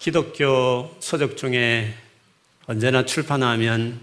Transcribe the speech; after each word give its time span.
기독교 0.00 0.96
서적 0.98 1.36
중에 1.36 1.94
언제나 2.64 3.04
출판하면 3.04 4.00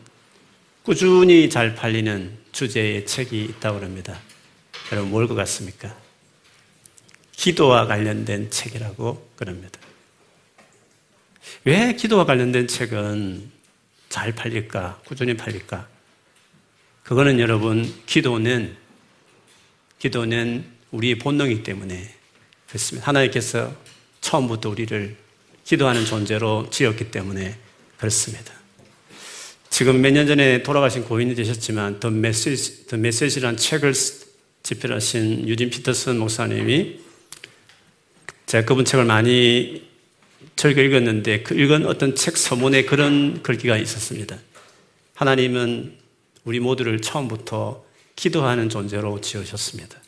꾸준히 0.84 1.50
잘 1.50 1.74
팔리는 1.74 2.38
주제의 2.52 3.08
책이 3.08 3.44
있다고 3.46 3.80
합니다. 3.80 4.20
여러분 4.92 5.10
뭘 5.10 5.28
것 5.28 5.34
같습니까? 5.34 5.98
기도와 7.32 7.88
관련된 7.88 8.52
책이라고 8.52 9.32
그럽니다. 9.38 9.80
왜 11.66 11.94
기도와 11.94 12.26
관련된 12.26 12.68
책은 12.68 13.52
잘 14.10 14.34
팔릴까? 14.36 15.02
꾸준히 15.04 15.36
팔릴까? 15.36 15.88
그거는 17.02 17.40
여러분, 17.40 17.92
기도는, 18.06 18.78
기도는 19.98 20.64
우리의 20.92 21.18
본능이기 21.18 21.64
때문에 21.64 22.14
그렇습니다. 22.68 23.08
하나님께서 23.08 23.76
처음부터 24.22 24.70
우리를 24.70 25.26
기도하는 25.68 26.06
존재로 26.06 26.70
지었기 26.70 27.12
때문에 27.12 27.58
그렇습니다. 27.98 28.54
지금 29.70 30.00
몇 30.00 30.12
년 30.14 30.26
전에 30.26 30.64
돌아가신 30.64 31.04
고인이 31.04 31.36
되셨지만 31.36 32.00
더 32.00 32.10
메시지, 32.10 32.88
더 32.88 32.96
메시지란 32.96 33.58
책을 33.58 33.94
집필하신 34.64 35.46
유진 35.46 35.70
피터슨 35.70 36.20
목사님이 36.20 37.00
제가 38.46 38.64
그분 38.64 38.86
책을 38.86 39.04
많이 39.04 39.86
즐겨 40.56 40.82
읽었는데 40.82 41.44
그 41.44 41.54
읽은 41.54 41.86
어떤 41.86 42.16
책 42.16 42.38
서문에 42.38 42.86
그런 42.86 43.44
글귀가 43.44 43.76
있었습니다. 43.76 44.38
하나님은 45.16 45.98
우리 46.46 46.62
모두를 46.62 47.02
처음부터 47.02 47.84
기도하는 48.16 48.70
존재로 48.70 49.20
지으셨습니다. 49.20 50.00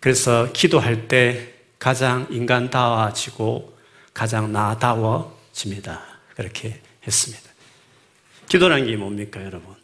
그래서 0.00 0.50
기도할 0.52 1.06
때 1.06 1.52
가장 1.78 2.26
인간다워지고 2.32 3.75
가장 4.16 4.50
나다워집니다. 4.50 6.02
그렇게 6.34 6.80
했습니다. 7.06 7.50
기도라는 8.48 8.86
게 8.86 8.96
뭡니까, 8.96 9.44
여러분? 9.44 9.74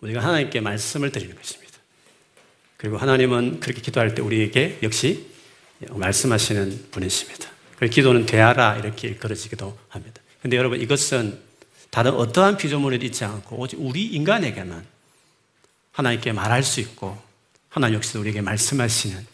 우리가 0.00 0.20
하나님께 0.24 0.60
말씀을 0.60 1.12
드리는 1.12 1.36
것입니다. 1.36 1.78
그리고 2.78 2.98
하나님은 2.98 3.60
그렇게 3.60 3.80
기도할 3.80 4.12
때 4.16 4.22
우리에게 4.22 4.80
역시 4.82 5.28
말씀하시는 5.88 6.88
분이십니다. 6.90 7.48
기도는 7.88 8.26
되하라 8.26 8.78
이렇게 8.78 9.06
일컬어지기도 9.06 9.78
합니다. 9.88 10.20
근데 10.42 10.56
여러분 10.56 10.80
이것은 10.80 11.38
다른 11.90 12.12
어떠한 12.14 12.56
피조물에도 12.56 13.06
있지 13.06 13.24
않고 13.24 13.56
오직 13.56 13.76
우리 13.80 14.04
인간에게만 14.06 14.84
하나님께 15.92 16.32
말할 16.32 16.64
수 16.64 16.80
있고 16.80 17.16
하나님 17.68 17.96
역시 17.96 18.18
우리에게 18.18 18.40
말씀하시는 18.40 19.24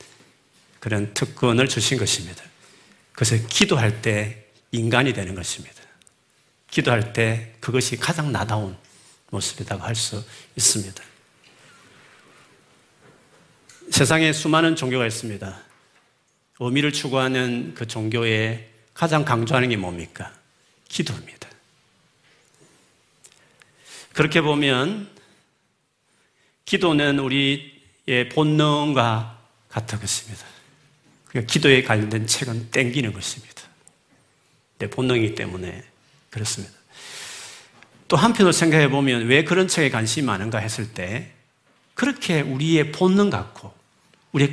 그런 0.78 1.14
특권을 1.14 1.69
주신 1.69 1.97
것입니다. 1.97 2.44
그래서 3.12 3.37
기도할 3.48 4.03
때 4.03 4.42
인간이 4.73 5.12
되는 5.12 5.34
것입니다. 5.34 5.83
기도할 6.70 7.12
때 7.12 7.55
그것이 7.61 7.97
가장 7.97 8.33
나다운 8.33 8.77
모습이라고 9.31 9.83
할 9.83 9.95
수 9.95 10.25
있습니다. 10.56 11.03
세상에 13.91 14.33
수많은 14.33 14.75
종교가 14.75 15.06
있습니다. 15.06 15.62
의미를 16.61 16.93
추구하는 16.93 17.75
그 17.75 17.87
종교에 17.87 18.70
가장 18.95 19.25
강조하는 19.25 19.69
게 19.69 19.77
뭡니까? 19.77 20.33
기도입니다. 20.89 21.48
그렇게 24.15 24.41
보면 24.41 25.11
기도는 26.65 27.19
우리의 27.19 28.28
본능과 28.33 29.39
같은 29.69 29.98
것입니다. 30.00 30.47
그러니까 31.27 31.53
기도에 31.53 31.83
관련된 31.83 32.27
책은 32.27 32.70
땡기는 32.70 33.12
것입니다. 33.12 33.62
내 34.78 34.89
본능이기 34.89 35.34
때문에 35.34 35.83
그렇습니다. 36.31 36.75
또 38.09 38.17
한편으로 38.17 38.53
생각해 38.53 38.91
보면 38.91 39.27
왜 39.27 39.45
그런 39.45 39.69
책에 39.69 39.91
관심이 39.91 40.27
많은가 40.27 40.59
했을 40.59 40.93
때 40.93 41.33
그렇게 41.94 42.41
우리의 42.41 42.93
본능 42.93 43.31
같고 43.31 43.72
우리 44.33 44.53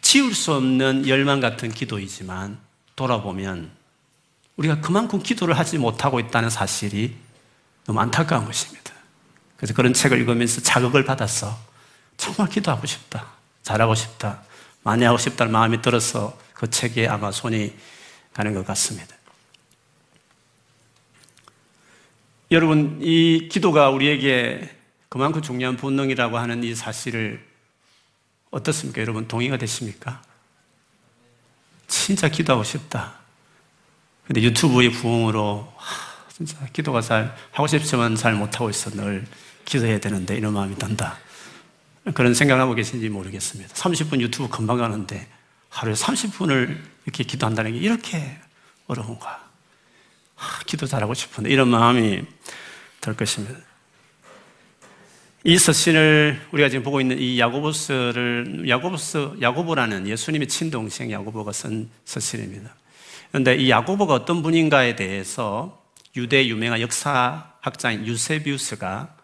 지울 0.00 0.34
수 0.34 0.52
없는 0.54 1.08
열망 1.08 1.40
같은 1.40 1.72
기도이지만 1.72 2.58
돌아보면 2.94 3.70
우리가 4.56 4.80
그만큼 4.80 5.22
기도를 5.22 5.58
하지 5.58 5.78
못하고 5.78 6.20
있다는 6.20 6.50
사실이 6.50 7.16
너무 7.86 8.00
안타까운 8.00 8.44
것입니다. 8.44 8.92
그래서 9.56 9.74
그런 9.74 9.92
책을 9.92 10.18
읽으면서 10.18 10.60
자극을 10.60 11.04
받아서 11.04 11.58
정말 12.16 12.48
기도하고 12.48 12.86
싶다. 12.86 13.32
잘하고 13.62 13.94
싶다. 13.94 14.42
많이 14.82 15.04
하고 15.04 15.18
싶다는 15.18 15.52
마음이 15.52 15.82
들어서 15.82 16.38
그 16.52 16.70
책에 16.70 17.08
아마 17.08 17.32
손이 17.32 17.74
가는 18.32 18.54
것 18.54 18.66
같습니다. 18.66 19.13
여러분, 22.50 22.98
이 23.02 23.48
기도가 23.50 23.88
우리에게 23.90 24.70
그만큼 25.08 25.40
중요한 25.40 25.76
본능이라고 25.76 26.38
하는 26.38 26.62
이 26.62 26.74
사실을 26.74 27.44
어떻습니까? 28.50 29.00
여러분, 29.00 29.26
동의가 29.26 29.56
되십니까? 29.56 30.22
진짜 31.88 32.28
기도하고 32.28 32.64
싶다. 32.64 33.14
근데 34.26 34.42
유튜브의 34.42 34.92
부흥으로, 34.92 35.72
하, 35.76 36.32
진짜 36.32 36.58
기도가 36.72 37.00
잘, 37.00 37.34
하고 37.50 37.66
싶지만 37.66 38.14
잘 38.14 38.34
못하고 38.34 38.68
있어. 38.70 38.90
늘 38.90 39.26
기도해야 39.64 39.98
되는데, 39.98 40.36
이런 40.36 40.52
마음이 40.52 40.76
든다. 40.76 41.18
그런 42.14 42.34
생각하고 42.34 42.74
계신지 42.74 43.08
모르겠습니다. 43.08 43.74
30분 43.74 44.20
유튜브 44.20 44.48
금방 44.48 44.78
가는데, 44.78 45.26
하루에 45.70 45.94
30분을 45.94 46.78
이렇게 47.04 47.24
기도한다는 47.24 47.72
게 47.72 47.78
이렇게 47.78 48.38
어려운가. 48.86 49.43
하, 50.34 50.62
기도 50.64 50.86
잘하고 50.86 51.14
싶은데, 51.14 51.50
이런 51.50 51.68
마음이 51.68 52.22
들 53.00 53.14
것입니다. 53.14 53.58
이 55.46 55.58
서신을 55.58 56.40
우리가 56.52 56.70
지금 56.70 56.82
보고 56.84 57.02
있는 57.02 57.18
이 57.18 57.38
야고보스를 57.38 58.64
야고보스 58.66 59.32
야고보라는 59.42 60.08
예수님의 60.08 60.48
친동생 60.48 61.10
야고보가 61.10 61.52
쓴 61.52 61.90
서신입니다. 62.06 62.74
그런데 63.30 63.54
이 63.56 63.68
야고보가 63.68 64.14
어떤 64.14 64.42
분인가에 64.42 64.96
대해서 64.96 65.84
유대 66.16 66.46
유명한 66.46 66.80
역사학자인 66.80 68.06
유세비우스가 68.06 69.16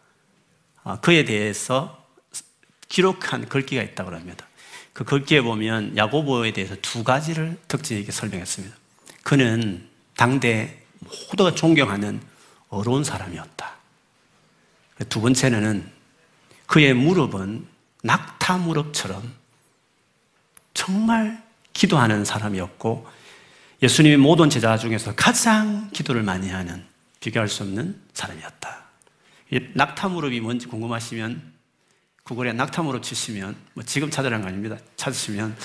아, 0.85 1.01
그에 1.01 1.25
대해서 1.25 2.07
기록한 2.91 3.49
글귀가 3.49 3.83
있다고 3.83 4.11
합니다. 4.11 4.47
그 4.93 5.05
글귀에 5.05 5.41
보면 5.41 5.97
야고보에 5.97 6.53
대해서 6.53 6.77
두 6.83 7.03
가지를 7.03 7.57
특징 7.67 7.97
있게 7.97 8.13
설명했습니다. 8.13 8.77
그는 9.23 9.89
당대 10.17 10.80
모두가 11.01 11.55
존경하는 11.55 12.21
어려운 12.69 13.05
사람이었다. 13.05 13.73
두 15.09 15.21
번째는 15.21 15.91
그의 16.67 16.95
무릎은 16.95 17.67
낙타 18.03 18.59
무릎처럼 18.59 19.35
정말 20.75 21.43
기도하는 21.73 22.25
사람이었고 22.25 23.07
예수님의 23.83 24.19
모든 24.19 24.51
제자 24.51 24.77
중에서 24.77 25.15
가장 25.15 25.91
기도를 25.91 26.23
많이 26.23 26.51
하는 26.51 26.85
비교할 27.21 27.49
수 27.49 27.63
없는 27.63 28.01
사람이었다. 28.13 28.85
낙타 29.75 30.09
무릎이 30.09 30.41
뭔지 30.41 30.67
궁금하시면 30.67 31.53
구글에 32.23 32.53
낙타 32.53 32.83
무릎 32.83 33.03
치시면 33.03 33.57
뭐 33.75 33.83
지금 33.85 34.11
찾으라는 34.11 34.43
거 34.43 34.49
아닙니다. 34.49 34.77
찾으시면 34.97 35.57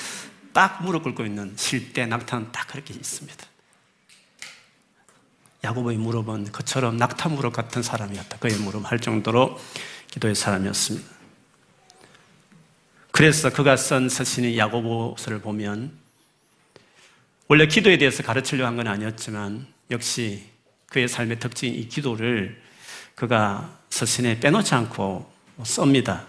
딱 0.54 0.84
무릎 0.84 1.04
꿇고 1.04 1.26
있는 1.26 1.54
실대 1.58 2.06
낙타는 2.06 2.52
딱 2.52 2.68
그렇게 2.68 2.94
있습니다. 2.94 3.46
야고보의 5.66 5.98
무릎은 5.98 6.52
그처럼 6.52 6.98
낙타 6.98 7.30
무릎 7.30 7.54
같은 7.54 7.82
사람이었다. 7.82 8.38
그의 8.38 8.56
무릎 8.58 8.90
할 8.90 9.00
정도로 9.00 9.60
기도의 10.12 10.36
사람이었습니다. 10.36 11.16
그래서 13.12 13.50
그가 13.50 13.76
쓴 13.76 14.10
서신인 14.10 14.58
야고보서를 14.58 15.42
보면 15.42 15.92
원래 17.48 17.68
기도에 17.68 17.98
대해서 17.98 18.24
가르치려고 18.24 18.68
한건 18.68 18.88
아니었지만 18.88 19.68
역시 19.92 20.44
그의 20.88 21.08
삶의 21.08 21.40
특징인 21.40 21.76
이 21.76 21.88
기도를 21.88 22.62
그가 23.16 23.78
서신에 23.90 24.40
빼놓지 24.40 24.76
않고 24.76 25.32
썹니다. 25.64 26.26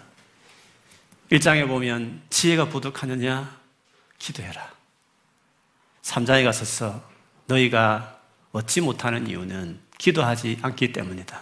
1장에 1.31 1.67
보면 1.67 2.21
지혜가 2.29 2.69
부족하느냐? 2.69 3.57
기도해라. 4.17 4.71
3장에 6.01 6.43
가서 6.45 7.03
너희가 7.47 8.16
얻지 8.57 8.81
못하는 8.81 9.27
이유는 9.27 9.79
기도하지 9.97 10.59
않기 10.61 10.93
때문이다. 10.93 11.41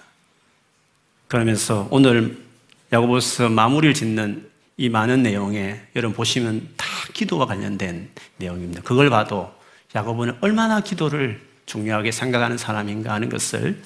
그러면서 1.27 1.87
오늘 1.91 2.43
야고보서 2.91 3.49
마무리를 3.49 3.93
짓는 3.93 4.49
이 4.77 4.89
많은 4.89 5.23
내용에 5.23 5.81
여러분 5.95 6.15
보시면 6.15 6.73
다 6.75 6.85
기도와 7.13 7.45
관련된 7.45 8.11
내용입니다. 8.37 8.81
그걸 8.81 9.09
봐도 9.09 9.53
야고보는 9.95 10.37
얼마나 10.41 10.81
기도를 10.81 11.41
중요하게 11.65 12.11
생각하는 12.11 12.57
사람인가 12.57 13.13
하는 13.13 13.29
것을 13.29 13.81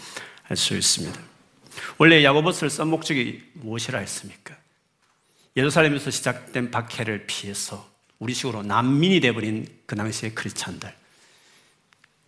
알 0.48 0.58
수 0.58 0.76
있습니다. 0.76 1.20
원래 2.00 2.24
야고보서를 2.24 2.72
쓴 2.72 2.88
목적이 2.88 3.44
무엇이라 3.54 4.00
했습니까? 4.00 4.56
예루살렘에서 5.56 6.10
시작된 6.10 6.72
박해를 6.72 7.28
피해서 7.28 7.88
우리식으로 8.18 8.64
난민이 8.64 9.20
되어버린 9.20 9.68
그 9.86 9.96
당시의 9.96 10.34
크리스찬들 10.34 10.92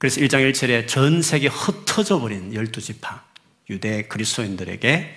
그래서 0.01 0.19
1장 0.19 0.51
1절에 0.51 0.87
전 0.87 1.21
세계 1.21 1.45
흩어져 1.45 2.19
버린 2.19 2.55
열두 2.55 2.81
지파 2.81 3.23
유대 3.69 4.07
그리스도인들에게 4.07 5.15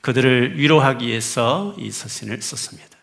그들을 0.00 0.58
위로하기 0.58 1.06
위해서 1.06 1.74
이 1.78 1.90
서신을 1.90 2.40
썼습니다. 2.40 2.96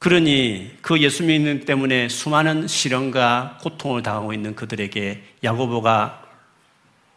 그러니 0.00 0.76
그 0.82 1.00
예수 1.00 1.22
믿는 1.22 1.64
때문에 1.64 2.10
수많은 2.10 2.68
시련과 2.68 3.60
고통을 3.62 4.02
당하고 4.02 4.34
있는 4.34 4.54
그들에게 4.54 5.22
야고보가 5.42 6.22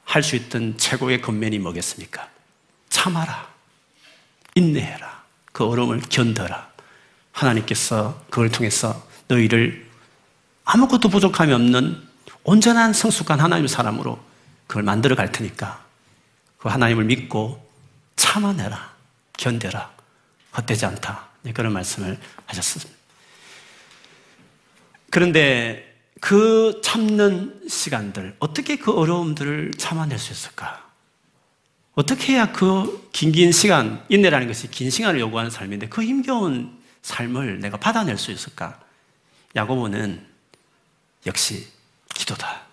할 0.05 0.23
수 0.23 0.37
있던 0.37 0.77
최고의 0.77 1.19
근면이 1.19 1.59
뭐겠습니까? 1.59 2.29
참아라. 2.87 3.49
인내해라. 4.55 5.25
그 5.51 5.65
어려움을 5.65 5.99
견뎌라. 6.07 6.71
하나님께서 7.33 8.23
그걸 8.29 8.49
통해서 8.49 9.05
너희를 9.27 9.85
아무것도 10.63 11.09
부족함이 11.09 11.51
없는 11.51 12.06
온전한 12.47 12.93
성숙한 12.93 13.41
하나님의 13.41 13.67
사람으로 13.67 14.17
그걸 14.67 14.83
만들어 14.83 15.15
갈 15.15 15.33
테니까 15.33 15.83
그 16.57 16.69
하나님을 16.69 17.03
믿고 17.03 17.61
참아내라. 18.15 18.95
견뎌라. 19.37 19.91
헛되지 20.55 20.85
않다. 20.85 21.27
네, 21.41 21.51
그런 21.51 21.73
말씀을 21.73 22.17
하셨습니다. 22.45 22.89
그런데 25.11 25.93
그 26.21 26.79
참는 26.83 27.61
시간들, 27.67 28.37
어떻게 28.39 28.77
그 28.77 28.93
어려움들을 28.93 29.73
참아낼 29.77 30.17
수 30.17 30.31
있을까? 30.31 30.89
어떻게 31.95 32.33
해야 32.33 32.51
그 32.53 33.09
긴 33.11 33.33
긴 33.33 33.51
시간, 33.51 34.05
인내라는 34.07 34.47
것이 34.47 34.71
긴 34.71 34.89
시간을 34.89 35.19
요구하는 35.19 35.51
삶인데 35.51 35.89
그 35.89 36.01
힘겨운 36.01 36.79
삶을 37.01 37.59
내가 37.59 37.75
받아낼 37.77 38.17
수 38.17 38.31
있을까? 38.31 38.79
야고보는 39.55 40.25
역시 41.25 41.67
기도다. 42.17 42.63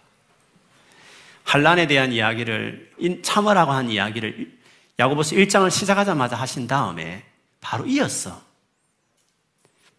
한란에 1.44 1.86
대한 1.86 2.12
이야기를 2.12 3.20
참으라고 3.22 3.72
한 3.72 3.90
이야기를 3.90 4.58
야고보서 4.98 5.36
1장을 5.36 5.70
시작하자마자 5.70 6.36
하신 6.36 6.66
다음에 6.66 7.22
바로 7.60 7.86
이었어. 7.86 8.42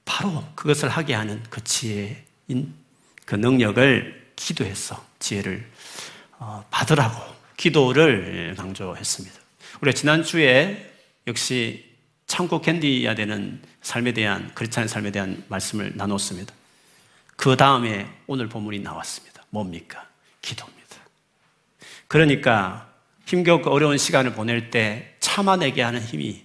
바로 0.03 0.43
그것을 0.55 0.89
하게 0.89 1.13
하는 1.13 1.41
그 1.49 1.63
지혜인 1.63 2.73
그 3.25 3.35
능력을 3.35 4.33
기도해서 4.35 5.03
지혜를 5.19 5.65
어, 6.39 6.65
받으라고 6.69 7.35
기도를 7.57 8.55
강조했습니다. 8.57 9.39
우리 9.81 9.93
지난주에 9.93 10.93
역시 11.27 11.95
참고 12.27 12.61
견디야 12.61 13.15
되는 13.15 13.61
삶에 13.81 14.13
대한 14.13 14.51
크리스찬의 14.55 14.89
삶에 14.89 15.11
대한 15.11 15.43
말씀을 15.47 15.93
나눴습니다. 15.95 16.53
그 17.35 17.55
다음에 17.55 18.07
오늘 18.27 18.47
본문이 18.49 18.79
나왔습니다. 18.79 19.34
뭡니까? 19.55 20.05
기도입니다. 20.41 20.97
그러니까 22.07 22.93
힘겹고 23.25 23.71
어려운 23.71 23.97
시간을 23.97 24.33
보낼 24.33 24.69
때 24.69 25.15
참아내게 25.21 25.81
하는 25.81 26.01
힘이 26.01 26.43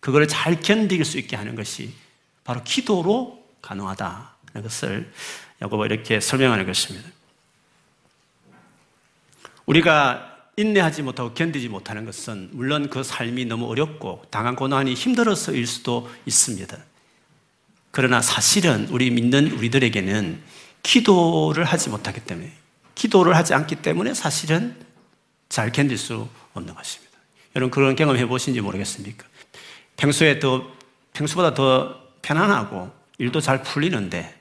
그걸 0.00 0.26
잘 0.26 0.58
견딜 0.60 1.04
수 1.04 1.18
있게 1.18 1.36
하는 1.36 1.54
것이 1.54 1.92
바로 2.44 2.62
기도로 2.64 3.44
가능하다는 3.60 4.62
것을 4.62 5.12
야고보 5.60 5.84
이렇게 5.84 6.20
설명하는 6.20 6.64
것입니다. 6.64 7.08
우리가 9.66 10.32
인내하지 10.56 11.02
못하고 11.02 11.34
견디지 11.34 11.68
못하는 11.68 12.06
것은 12.06 12.48
물론 12.52 12.88
그 12.88 13.02
삶이 13.02 13.44
너무 13.44 13.68
어렵고 13.68 14.24
당한 14.30 14.56
고난이 14.56 14.94
힘들어서일 14.94 15.66
수도 15.66 16.10
있습니다. 16.24 16.78
그러나 17.90 18.22
사실은 18.22 18.88
우리 18.90 19.10
믿는 19.10 19.52
우리들에게는 19.52 20.40
기도를 20.86 21.64
하지 21.64 21.90
못하기 21.90 22.20
때문에 22.20 22.52
기도를 22.94 23.34
하지 23.34 23.54
않기 23.54 23.76
때문에 23.76 24.14
사실은 24.14 24.76
잘 25.48 25.72
견딜 25.72 25.98
수 25.98 26.28
없는 26.54 26.74
것입니다. 26.74 27.12
여러분 27.56 27.72
그런 27.72 27.96
경험 27.96 28.16
해 28.16 28.24
보신지 28.26 28.60
모르겠습니까? 28.60 29.26
평소에 29.96 30.38
더 30.38 30.64
평소보다 31.12 31.54
더 31.54 32.00
편안하고 32.22 32.92
일도 33.18 33.40
잘 33.40 33.64
풀리는데 33.64 34.40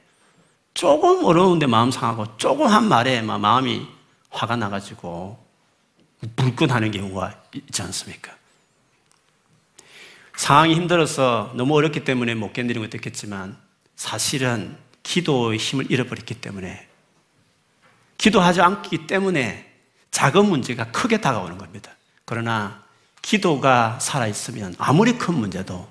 조금 0.75 1.25
어려운데 1.25 1.65
마음 1.65 1.89
상하고 1.89 2.37
조금 2.37 2.67
한 2.67 2.87
말에 2.87 3.23
마음이 3.23 3.87
화가 4.29 4.55
나가지고 4.55 5.43
불끈하는 6.35 6.91
경우가 6.91 7.41
있지 7.53 7.81
않습니까? 7.81 8.35
상황이 10.35 10.75
힘들어서 10.75 11.53
너무 11.55 11.75
어렵기 11.75 12.03
때문에 12.03 12.35
못 12.35 12.53
견디는 12.53 12.81
것도 12.81 12.97
있겠지만 12.97 13.57
사실은 13.95 14.77
기도의 15.05 15.57
힘을 15.57 15.89
잃어버렸기 15.89 16.35
때문에 16.41 16.87
기도하지 18.17 18.61
않기 18.61 19.07
때문에 19.07 19.71
작은 20.11 20.45
문제가 20.45 20.91
크게 20.91 21.21
다가오는 21.21 21.57
겁니다. 21.57 21.95
그러나 22.25 22.83
기도가 23.21 23.99
살아있으면 24.01 24.75
아무리 24.77 25.13
큰 25.13 25.35
문제도 25.35 25.87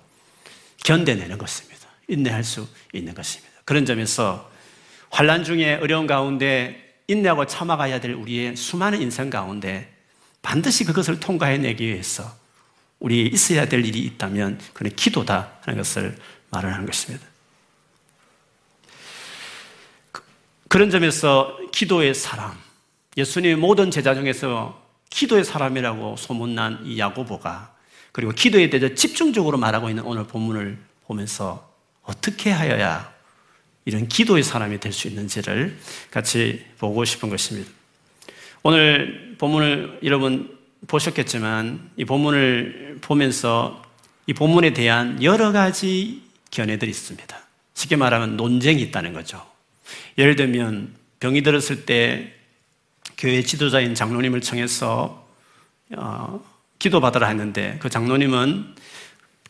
견뎌내는 0.84 1.38
것입니다. 1.38 1.88
인내할 2.08 2.44
수 2.44 2.68
있는 2.92 3.14
것입니다. 3.14 3.54
그런 3.64 3.86
점에서 3.86 4.50
환란 5.10 5.44
중에 5.44 5.76
어려운 5.76 6.06
가운데 6.06 6.96
인내하고 7.06 7.46
참아가야 7.46 8.00
될 8.00 8.12
우리의 8.12 8.56
수많은 8.56 9.00
인생 9.00 9.30
가운데 9.30 9.94
반드시 10.42 10.84
그것을 10.84 11.20
통과해내기 11.20 11.86
위해서 11.86 12.36
우리 12.98 13.26
있어야 13.26 13.66
될 13.68 13.84
일이 13.84 14.00
있다면 14.00 14.58
그는 14.72 14.90
기도다 14.96 15.52
하는 15.62 15.78
것을 15.78 16.16
말을 16.50 16.72
하는 16.72 16.86
것입니다. 16.86 17.26
그, 20.12 20.22
그런 20.74 20.90
점에서 20.90 21.56
기도의 21.70 22.16
사람, 22.16 22.52
예수님의 23.16 23.54
모든 23.54 23.92
제자 23.92 24.12
중에서 24.12 24.82
기도의 25.08 25.44
사람이라고 25.44 26.16
소문난 26.16 26.80
이 26.84 26.98
야고보가 26.98 27.72
그리고 28.10 28.32
기도에 28.32 28.68
대해서 28.70 28.92
집중적으로 28.92 29.56
말하고 29.56 29.88
있는 29.88 30.02
오늘 30.02 30.26
본문을 30.26 30.76
보면서 31.06 31.72
어떻게 32.02 32.50
하여야 32.50 33.14
이런 33.84 34.08
기도의 34.08 34.42
사람이 34.42 34.80
될 34.80 34.90
수 34.90 35.06
있는지를 35.06 35.78
같이 36.10 36.64
보고 36.78 37.04
싶은 37.04 37.30
것입니다. 37.30 37.70
오늘 38.64 39.36
본문을 39.38 40.00
여러분 40.02 40.58
보셨겠지만 40.88 41.92
이 41.96 42.04
본문을 42.04 42.98
보면서 43.00 43.80
이 44.26 44.32
본문에 44.32 44.72
대한 44.72 45.22
여러 45.22 45.52
가지 45.52 46.24
견해들이 46.50 46.90
있습니다. 46.90 47.38
쉽게 47.74 47.94
말하면 47.94 48.36
논쟁이 48.36 48.82
있다는 48.82 49.12
거죠. 49.12 49.53
예를 50.18 50.36
들면 50.36 50.94
병이 51.20 51.42
들었을 51.42 51.86
때 51.86 52.34
교회 53.16 53.42
지도자인 53.42 53.94
장로님을 53.94 54.40
청해서 54.40 55.26
어, 55.96 56.44
기도받으라 56.78 57.28
했는데 57.28 57.78
그 57.80 57.88
장로님은 57.88 58.74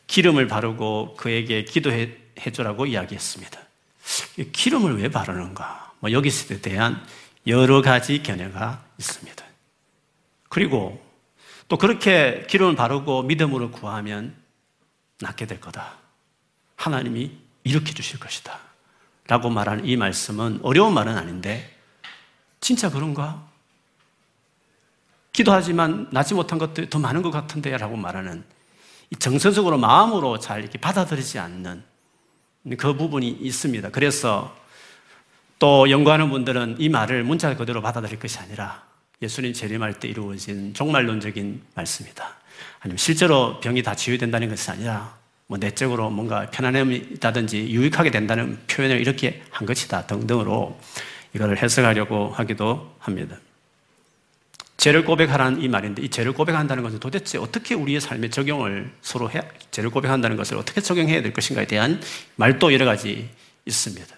기름을 0.06 0.46
바르고 0.46 1.16
그에게 1.16 1.64
기도해 1.64 2.16
주라고 2.52 2.86
이야기했습니다. 2.86 3.60
기름을 4.52 5.00
왜 5.00 5.08
바르는가? 5.08 5.92
뭐 6.00 6.12
여기에 6.12 6.60
대한 6.60 7.04
여러 7.46 7.82
가지 7.82 8.22
견해가 8.22 8.84
있습니다. 8.98 9.44
그리고 10.48 11.04
또 11.68 11.78
그렇게 11.78 12.46
기름을 12.48 12.76
바르고 12.76 13.22
믿음으로 13.22 13.70
구하면 13.70 14.34
낫게 15.20 15.46
될 15.46 15.60
거다. 15.60 15.96
하나님이 16.76 17.32
이렇게 17.64 17.92
주실 17.92 18.20
것이다. 18.20 18.60
라고 19.26 19.50
말하는 19.50 19.86
이 19.86 19.96
말씀은 19.96 20.60
어려운 20.62 20.94
말은 20.94 21.16
아닌데, 21.16 21.74
진짜 22.60 22.90
그런가? 22.90 23.42
기도하지만 25.34 26.08
낫지 26.12 26.32
못한 26.32 26.58
것들이 26.58 26.88
더 26.88 26.98
많은 26.98 27.20
것 27.20 27.30
같은데 27.30 27.76
라고 27.76 27.96
말하는 27.96 28.44
정서적으로 29.18 29.78
마음으로 29.78 30.38
잘 30.38 30.60
이렇게 30.60 30.78
받아들이지 30.78 31.38
않는 31.38 31.82
그 32.78 32.94
부분이 32.94 33.28
있습니다. 33.28 33.90
그래서 33.90 34.56
또 35.58 35.90
연구하는 35.90 36.30
분들은 36.30 36.76
이 36.78 36.88
말을 36.88 37.24
문자 37.24 37.54
그대로 37.56 37.82
받아들일 37.82 38.18
것이 38.18 38.38
아니라 38.38 38.84
예수님 39.20 39.52
재림할 39.52 39.98
때 39.98 40.08
이루어진 40.08 40.72
종말론적인 40.72 41.62
말씀이다. 41.74 42.36
아니면 42.80 42.96
실제로 42.96 43.60
병이 43.60 43.82
다 43.82 43.94
치유된다는 43.94 44.48
것이 44.48 44.70
아니라 44.70 45.16
뭐 45.46 45.58
내적으로 45.58 46.10
뭔가 46.10 46.48
편안함이 46.50 46.96
있다든지 47.14 47.70
유익하게 47.70 48.10
된다는 48.10 48.58
표현을 48.66 49.00
이렇게 49.00 49.42
한 49.50 49.66
것이다 49.66 50.06
등등으로 50.06 50.78
이거를 51.34 51.62
해석하려고 51.62 52.30
하기도 52.30 52.94
합니다. 52.98 53.36
죄를 54.76 55.04
고백하라는 55.04 55.62
이 55.62 55.68
말인데 55.68 56.02
이 56.02 56.08
죄를 56.08 56.32
고백한다는 56.32 56.82
것은 56.82 57.00
도대체 57.00 57.38
어떻게 57.38 57.74
우리의 57.74 58.00
삶에 58.00 58.28
적용을 58.28 58.92
서로 59.00 59.30
해 59.30 59.40
죄를 59.70 59.90
고백한다는 59.90 60.36
것을 60.36 60.56
어떻게 60.56 60.80
적용해야 60.80 61.22
될 61.22 61.32
것인가에 61.32 61.66
대한 61.66 62.00
말도 62.36 62.72
여러 62.72 62.84
가지 62.84 63.30
있습니다. 63.64 64.14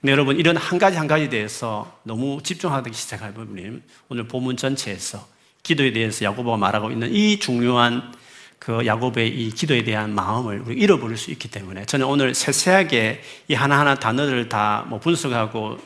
근데 0.00 0.12
여러분 0.12 0.38
이런 0.38 0.56
한 0.56 0.78
가지 0.78 0.96
한 0.96 1.06
가지에 1.06 1.28
대해서 1.28 1.98
너무 2.04 2.40
집중하기 2.42 2.92
시작할 2.92 3.34
부분이 3.34 3.80
오늘 4.08 4.28
본문 4.28 4.56
전체에서 4.56 5.26
기도에 5.62 5.92
대해서 5.92 6.24
야고보가 6.24 6.56
말하고 6.56 6.90
있는 6.90 7.12
이 7.12 7.38
중요한 7.38 8.14
그 8.60 8.84
야고보의 8.84 9.28
이 9.28 9.50
기도에 9.50 9.82
대한 9.82 10.14
마음을 10.14 10.62
우리 10.66 10.78
잃어버릴 10.78 11.16
수 11.16 11.30
있기 11.30 11.50
때문에 11.50 11.86
저는 11.86 12.06
오늘 12.06 12.34
세세하게 12.34 13.22
이 13.48 13.54
하나하나 13.54 13.94
단어들을 13.94 14.50
다뭐 14.50 15.00
분석하고 15.00 15.78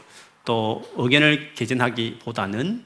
또 0.44 0.82
의견을 0.96 1.54
개진하기보다는 1.54 2.84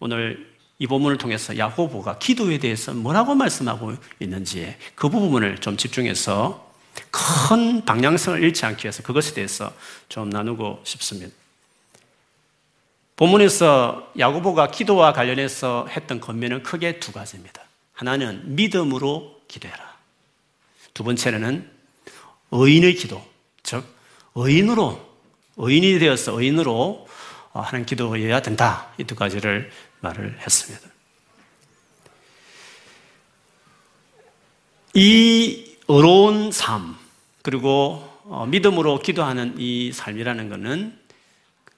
오늘 0.00 0.54
이 0.78 0.86
본문을 0.86 1.16
통해서 1.16 1.56
야고보가 1.56 2.18
기도에 2.18 2.58
대해서 2.58 2.92
뭐라고 2.92 3.34
말씀하고 3.34 3.94
있는지 4.20 4.76
그 4.94 5.08
부분을 5.08 5.56
좀 5.58 5.78
집중해서 5.78 6.72
큰 7.10 7.82
방향성을 7.86 8.42
잃지 8.42 8.66
않기 8.66 8.84
위해서 8.84 9.02
그것에 9.02 9.32
대해서 9.32 9.72
좀 10.10 10.28
나누고 10.28 10.82
싶습니다. 10.84 11.34
본문에서 13.16 14.12
야고보가 14.18 14.70
기도와 14.70 15.14
관련해서 15.14 15.86
했던 15.88 16.20
권면은 16.20 16.62
크게 16.62 17.00
두 17.00 17.10
가지입니다. 17.10 17.63
하나는 17.94 18.54
믿음으로 18.54 19.40
기도해라. 19.48 19.94
두 20.92 21.02
번째는 21.04 21.68
의인의 22.50 22.94
기도, 22.96 23.24
즉 23.62 23.84
의인으로 24.34 25.00
의인이 25.56 25.98
되어서 25.98 26.38
의인으로 26.40 27.08
하는 27.52 27.86
기도여야 27.86 28.42
된다. 28.42 28.92
이 28.98 29.04
두 29.04 29.14
가지를 29.14 29.70
말을 30.00 30.38
했습니다. 30.40 30.88
이 34.94 35.76
어려운 35.86 36.52
삶, 36.52 36.96
그리고 37.42 38.10
어, 38.24 38.46
믿음으로 38.46 39.00
기도하는 39.00 39.54
이 39.58 39.92
삶이라는 39.92 40.48
것은 40.48 40.98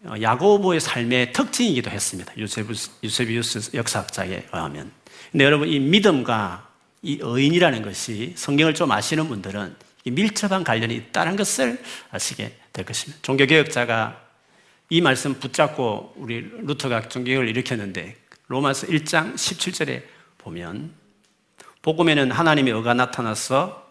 어, 0.04 0.14
야고보의 0.20 0.80
삶의 0.80 1.32
특징이기도 1.32 1.90
했습니다. 1.90 2.32
유세비우스 2.36 3.70
역사학자에 3.74 4.46
의하면. 4.52 4.92
근데 5.32 5.44
여러분, 5.44 5.68
이 5.68 5.78
믿음과 5.78 6.68
이 7.02 7.18
의인이라는 7.20 7.82
것이 7.82 8.32
성경을 8.36 8.74
좀 8.74 8.90
아시는 8.90 9.28
분들은 9.28 9.76
밀접한 10.04 10.64
관련이 10.64 10.94
있다는 10.94 11.36
것을 11.36 11.82
아시게 12.10 12.56
될 12.72 12.84
것입니다. 12.84 13.18
종교개혁자가 13.22 14.22
이 14.88 15.00
말씀 15.00 15.34
붙잡고 15.34 16.14
우리 16.16 16.48
루터가 16.62 17.08
종교개혁을 17.08 17.48
일으켰는데 17.48 18.16
로마서 18.48 18.86
1장 18.86 19.34
17절에 19.34 20.02
보면 20.38 20.92
복음에는 21.82 22.30
하나님의 22.30 22.72
의가 22.72 22.94
나타나서 22.94 23.84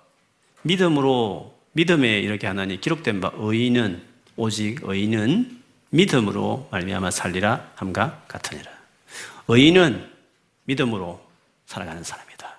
믿음으로 0.62 1.58
믿음에 1.74 2.20
이렇게 2.20 2.48
하나니 2.48 2.79
기록된 2.79 3.20
바 3.20 3.32
의인은 3.36 4.01
오직 4.38 4.79
의인은 4.84 5.62
믿음으로 5.89 6.70
말미암아 6.72 7.12
살리라 7.12 7.72
함과 7.75 8.24
같으니라. 8.27 8.72
의인은 9.48 10.14
믿음으로 10.65 11.24
살아가는 11.65 12.03
사람이다. 12.03 12.55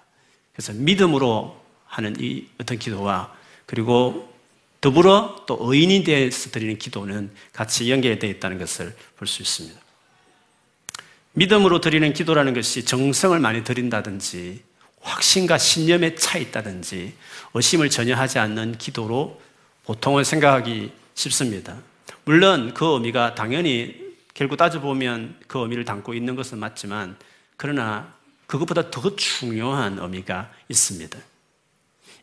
그래서 0.52 0.72
믿음으로 0.72 1.60
하는 1.86 2.16
이 2.18 2.46
어떤 2.60 2.78
기도와 2.78 3.34
그리고 3.66 4.32
더불어 4.80 5.44
또 5.46 5.58
의인이 5.60 6.04
대해서 6.04 6.50
드리는 6.50 6.78
기도는 6.78 7.30
같이 7.52 7.90
연계되어 7.90 8.30
있다는 8.30 8.58
것을 8.58 8.94
볼 9.16 9.26
수 9.26 9.42
있습니다. 9.42 9.80
믿음으로 11.32 11.80
드리는 11.80 12.12
기도라는 12.12 12.54
것이 12.54 12.84
정성을 12.84 13.38
많이 13.40 13.62
드린다든지 13.62 14.62
확신과 15.00 15.58
신념에 15.58 16.14
차 16.14 16.38
있다든지 16.38 17.14
의심을 17.54 17.90
전혀 17.90 18.16
하지 18.16 18.38
않는 18.38 18.78
기도로 18.78 19.40
보통은 19.84 20.24
생각하기 20.24 20.92
쉽습니다. 21.14 21.76
물론 22.24 22.72
그 22.74 22.94
의미가 22.94 23.34
당연히 23.34 24.14
결국 24.34 24.56
따져보면 24.56 25.36
그 25.46 25.60
의미를 25.60 25.84
담고 25.84 26.14
있는 26.14 26.36
것은 26.36 26.58
맞지만 26.58 27.16
그러나 27.56 28.14
그것보다 28.46 28.90
더 28.90 29.16
중요한 29.16 29.98
의미가 29.98 30.50
있습니다. 30.68 31.18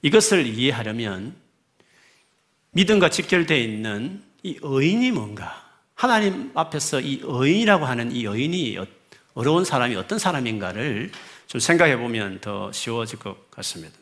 이것을 0.02 0.48
이해하려면 0.48 1.36
믿음과 2.72 3.10
직결되어 3.10 3.58
있는 3.58 4.24
이 4.44 4.58
의인이 4.62 5.12
뭔가 5.12 5.63
하나님 5.96 6.52
앞에서 6.54 7.00
이 7.00 7.22
의인이라고 7.24 7.86
하는 7.86 8.12
이 8.12 8.25
의인이 8.25 8.78
어려운 9.34 9.63
사람이 9.63 9.96
어떤 9.96 10.20
사람인가를 10.20 11.12
좀 11.48 11.60
생각해 11.60 11.98
보면 11.98 12.40
더 12.42 12.72
쉬워질 12.72 13.20
것 13.20 13.50
같습니다. 13.52 13.96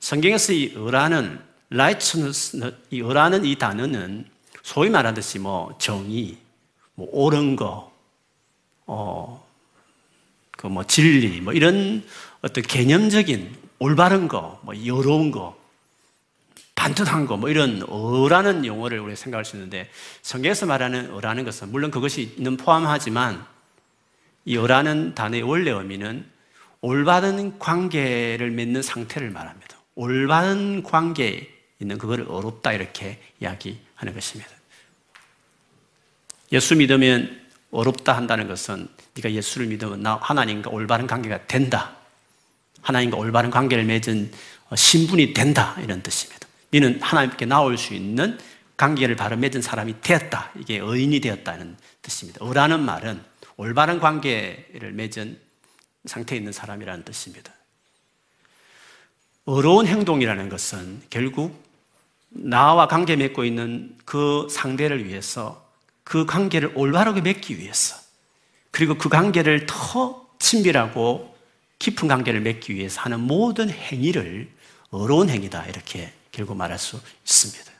성경에서 0.00 0.52
이 0.52 0.72
의라는 0.74 1.40
righteousness, 1.70 2.76
이 2.90 3.00
의라는 3.00 3.44
이 3.44 3.56
단어는 3.56 4.26
소위 4.62 4.90
말하듯이 4.90 5.38
뭐 5.38 5.76
정의, 5.78 6.36
뭐 6.94 7.08
옳은 7.10 7.56
거, 7.56 7.92
어, 8.86 9.47
그 10.58 10.66
뭐 10.66 10.82
진리, 10.82 11.40
뭐 11.40 11.52
이런 11.52 12.04
어떤 12.42 12.64
개념적인 12.64 13.54
올바른 13.78 14.26
거, 14.26 14.60
뭐 14.64 14.74
여로운 14.84 15.30
거, 15.30 15.56
반듯한 16.74 17.26
거, 17.26 17.36
뭐 17.36 17.48
이런 17.48 17.84
어라는 17.88 18.66
용어를 18.66 18.98
우리가 18.98 19.14
생각할 19.16 19.44
수 19.44 19.54
있는데 19.54 19.88
성경에서 20.22 20.66
말하는 20.66 21.12
어라는 21.14 21.44
것은 21.44 21.70
물론 21.70 21.92
그것이 21.92 22.34
있는 22.36 22.56
포함하지만 22.56 23.46
이 24.44 24.56
어라는 24.56 25.14
단어의 25.14 25.42
원래 25.42 25.70
의미는 25.70 26.26
올바른 26.80 27.58
관계를 27.60 28.50
맺는 28.50 28.82
상태를 28.82 29.30
말합니다. 29.30 29.76
올바른 29.94 30.82
관계에 30.82 31.48
있는 31.80 31.98
그걸 31.98 32.26
어렵다 32.28 32.72
이렇게 32.72 33.20
이야기하는 33.40 34.12
것입니다. 34.12 34.50
예수 36.50 36.74
믿으면 36.74 37.46
어렵다 37.70 38.16
한다는 38.16 38.48
것은 38.48 38.88
네가 39.18 39.32
예수를 39.32 39.66
믿으면 39.66 40.02
나 40.02 40.18
하나님과 40.22 40.70
올바른 40.70 41.06
관계가 41.06 41.46
된다. 41.46 41.96
하나님과 42.82 43.16
올바른 43.16 43.50
관계를 43.50 43.84
맺은 43.84 44.30
신분이 44.74 45.34
된다 45.34 45.76
이런 45.82 46.02
뜻입니다. 46.02 46.46
너는 46.72 47.00
하나님께 47.02 47.46
나올 47.46 47.76
수 47.76 47.94
있는 47.94 48.38
관계를 48.76 49.16
바로 49.16 49.36
맺은 49.36 49.60
사람이 49.60 50.00
되었다. 50.00 50.52
이게 50.58 50.78
의인이 50.78 51.20
되었다는 51.20 51.76
뜻입니다. 52.02 52.44
어라는 52.44 52.80
말은 52.80 53.20
올바른 53.56 53.98
관계를 53.98 54.92
맺은 54.92 55.38
상태에 56.04 56.38
있는 56.38 56.52
사람이라는 56.52 57.04
뜻입니다. 57.04 57.52
어려운 59.44 59.86
행동이라는 59.86 60.48
것은 60.48 61.02
결국 61.10 61.64
나와 62.28 62.86
관계 62.86 63.16
맺고 63.16 63.44
있는 63.44 63.96
그 64.04 64.46
상대를 64.50 65.06
위해서 65.06 65.66
그 66.04 66.26
관계를 66.26 66.72
올바르게 66.74 67.22
맺기 67.22 67.58
위해서 67.58 68.07
그리고 68.70 68.96
그 68.96 69.08
관계를 69.08 69.66
더 69.66 70.26
친밀하고 70.38 71.36
깊은 71.78 72.08
관계를 72.08 72.40
맺기 72.40 72.74
위해서 72.74 73.00
하는 73.00 73.20
모든 73.20 73.70
행위를 73.70 74.50
어려운 74.90 75.28
행위다 75.28 75.66
이렇게 75.66 76.12
결국 76.32 76.56
말할 76.56 76.78
수 76.78 77.00
있습니다. 77.24 77.70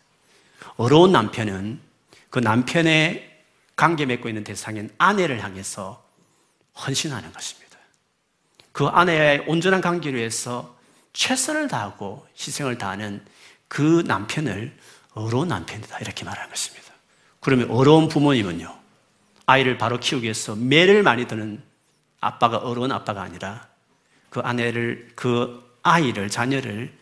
어려운 0.76 1.12
남편은 1.12 1.80
그 2.30 2.38
남편의 2.38 3.28
관계 3.76 4.06
맺고 4.06 4.28
있는 4.28 4.44
대상인 4.44 4.90
아내를 4.98 5.42
향해서 5.42 6.04
헌신하는 6.86 7.32
것입니다. 7.32 7.78
그 8.72 8.86
아내의 8.86 9.44
온전한 9.46 9.80
관계를 9.80 10.18
위해서 10.18 10.76
최선을 11.12 11.68
다하고 11.68 12.26
희생을 12.38 12.78
다하는 12.78 13.24
그 13.66 14.04
남편을 14.06 14.76
어려운 15.14 15.48
남편이다. 15.48 15.98
이렇게 15.98 16.24
말하는 16.24 16.48
것입니다. 16.50 16.92
그러면 17.40 17.70
어려운 17.70 18.08
부모님은요, 18.08 18.77
아이를 19.48 19.78
바로 19.78 19.98
키우기 19.98 20.24
위해서 20.24 20.54
매를 20.54 21.02
많이 21.02 21.26
드는 21.26 21.62
아빠가 22.20 22.58
어려운 22.58 22.92
아빠가 22.92 23.22
아니라 23.22 23.66
그 24.28 24.40
아내를, 24.40 25.12
그 25.14 25.66
아이를, 25.82 26.28
자녀를 26.28 26.92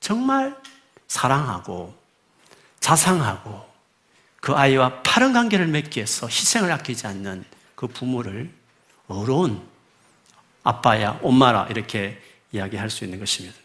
정말 0.00 0.56
사랑하고 1.06 1.96
자상하고 2.80 3.70
그 4.40 4.52
아이와 4.52 5.02
파른 5.04 5.32
관계를 5.32 5.68
맺기 5.68 6.00
위해서 6.00 6.26
희생을 6.26 6.72
아끼지 6.72 7.06
않는 7.06 7.44
그 7.76 7.86
부모를 7.86 8.50
어려운 9.06 9.62
아빠야, 10.64 11.20
엄마라 11.22 11.68
이렇게 11.70 12.20
이야기할 12.50 12.90
수 12.90 13.04
있는 13.04 13.20
것입니다. 13.20 13.56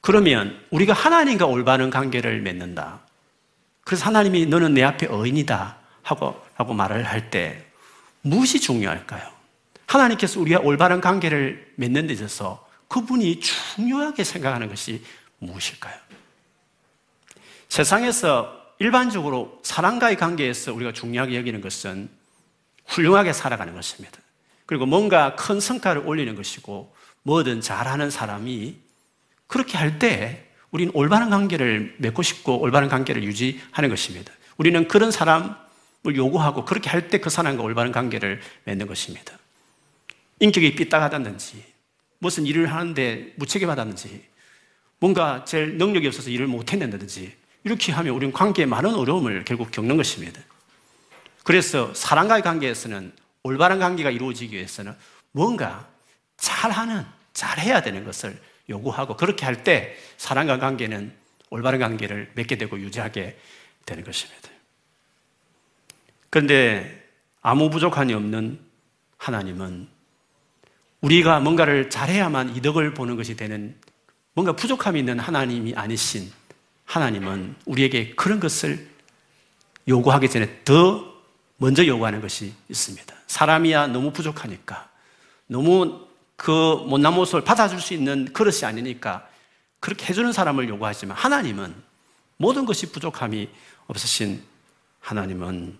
그러면 0.00 0.58
우리가 0.70 0.94
하나님과 0.94 1.44
올바른 1.44 1.90
관계를 1.90 2.40
맺는다. 2.40 3.00
그래서 3.84 4.06
하나님이 4.06 4.46
너는 4.46 4.72
내 4.72 4.82
앞에 4.82 5.08
어인이다 5.10 5.76
하고 6.02 6.49
라고 6.60 6.74
말을 6.74 7.04
할 7.04 7.30
때 7.30 7.64
무엇이 8.20 8.60
중요할까요? 8.60 9.26
하나님께서 9.86 10.38
우리가 10.40 10.60
올바른 10.60 11.00
관계를 11.00 11.72
맺는 11.76 12.06
데 12.06 12.12
있어서 12.12 12.68
그분이 12.88 13.40
중요하게 13.40 14.24
생각하는 14.24 14.68
것이 14.68 15.02
무엇일까요? 15.38 15.94
세상에서 17.70 18.60
일반적으로 18.78 19.58
사람과의 19.62 20.18
관계에서 20.18 20.74
우리가 20.74 20.92
중요하게 20.92 21.36
여기는 21.38 21.62
것은 21.62 22.10
훌륭하게 22.88 23.32
살아가는 23.32 23.74
것입니다. 23.74 24.18
그리고 24.66 24.84
뭔가 24.84 25.34
큰 25.36 25.60
성과를 25.60 26.02
올리는 26.06 26.34
것이고 26.34 26.94
뭐든 27.22 27.62
잘하는 27.62 28.10
사람이 28.10 28.76
그렇게 29.46 29.78
할 29.78 29.98
때 29.98 30.46
우리는 30.72 30.92
올바른 30.94 31.30
관계를 31.30 31.96
맺고 31.98 32.22
싶고 32.22 32.60
올바른 32.60 32.90
관계를 32.90 33.24
유지하는 33.24 33.88
것입니다. 33.88 34.30
우리는 34.58 34.86
그런 34.88 35.10
사람을 35.10 35.69
요구하고 36.06 36.64
그렇게 36.64 36.88
할 36.90 37.08
때 37.08 37.18
그 37.18 37.30
사람과 37.30 37.62
올바른 37.62 37.92
관계를 37.92 38.40
맺는 38.64 38.86
것입니다. 38.86 39.38
인격이 40.40 40.74
삐딱하다든지 40.74 41.64
무슨 42.18 42.46
일을 42.46 42.72
하는데 42.72 43.32
무책임 43.36 43.68
하다든지 43.70 44.24
뭔가 44.98 45.44
제일 45.44 45.78
능력이 45.78 46.06
없어서 46.06 46.30
일을 46.30 46.46
못해낸다든지 46.46 47.34
이렇게 47.64 47.92
하면 47.92 48.14
우리는 48.14 48.32
관계에 48.32 48.66
많은 48.66 48.94
어려움을 48.94 49.44
결국 49.44 49.70
겪는 49.70 49.96
것입니다. 49.96 50.40
그래서 51.44 51.92
사람과의 51.94 52.42
관계에서는 52.42 53.12
올바른 53.42 53.78
관계가 53.78 54.10
이루어지기 54.10 54.54
위해서는 54.56 54.94
뭔가 55.32 55.88
잘하는, 56.36 57.04
잘해야 57.32 57.82
되는 57.82 58.04
것을 58.04 58.38
요구하고 58.68 59.16
그렇게 59.16 59.44
할 59.46 59.64
때 59.64 59.96
사람과 60.18 60.58
관계는 60.58 61.12
올바른 61.50 61.78
관계를 61.78 62.30
맺게 62.34 62.56
되고 62.56 62.78
유지하게 62.78 63.38
되는 63.86 64.04
것입니다. 64.04 64.49
그런데 66.30 67.08
아무 67.42 67.70
부족함이 67.70 68.14
없는 68.14 68.60
하나님은 69.16 69.88
우리가 71.00 71.40
뭔가를 71.40 71.90
잘해야만 71.90 72.56
이득을 72.56 72.94
보는 72.94 73.16
것이 73.16 73.36
되는 73.36 73.76
뭔가 74.34 74.52
부족함이 74.52 75.00
있는 75.00 75.18
하나님이 75.18 75.74
아니신 75.74 76.30
하나님은 76.84 77.56
우리에게 77.66 78.14
그런 78.14 78.40
것을 78.40 78.88
요구하기 79.88 80.28
전에 80.28 80.62
더 80.64 81.10
먼저 81.56 81.84
요구하는 81.86 82.20
것이 82.20 82.54
있습니다. 82.68 83.14
사람이야 83.26 83.88
너무 83.88 84.12
부족하니까 84.12 84.88
너무 85.46 86.06
그 86.36 86.50
못난 86.86 87.14
모습을 87.14 87.44
받아줄 87.44 87.80
수 87.80 87.92
있는 87.92 88.32
그릇이 88.32 88.64
아니니까 88.64 89.28
그렇게 89.78 90.06
해주는 90.06 90.32
사람을 90.32 90.68
요구하지만 90.68 91.16
하나님은 91.16 91.74
모든 92.36 92.64
것이 92.64 92.92
부족함이 92.92 93.48
없으신 93.88 94.42
하나님은 95.00 95.76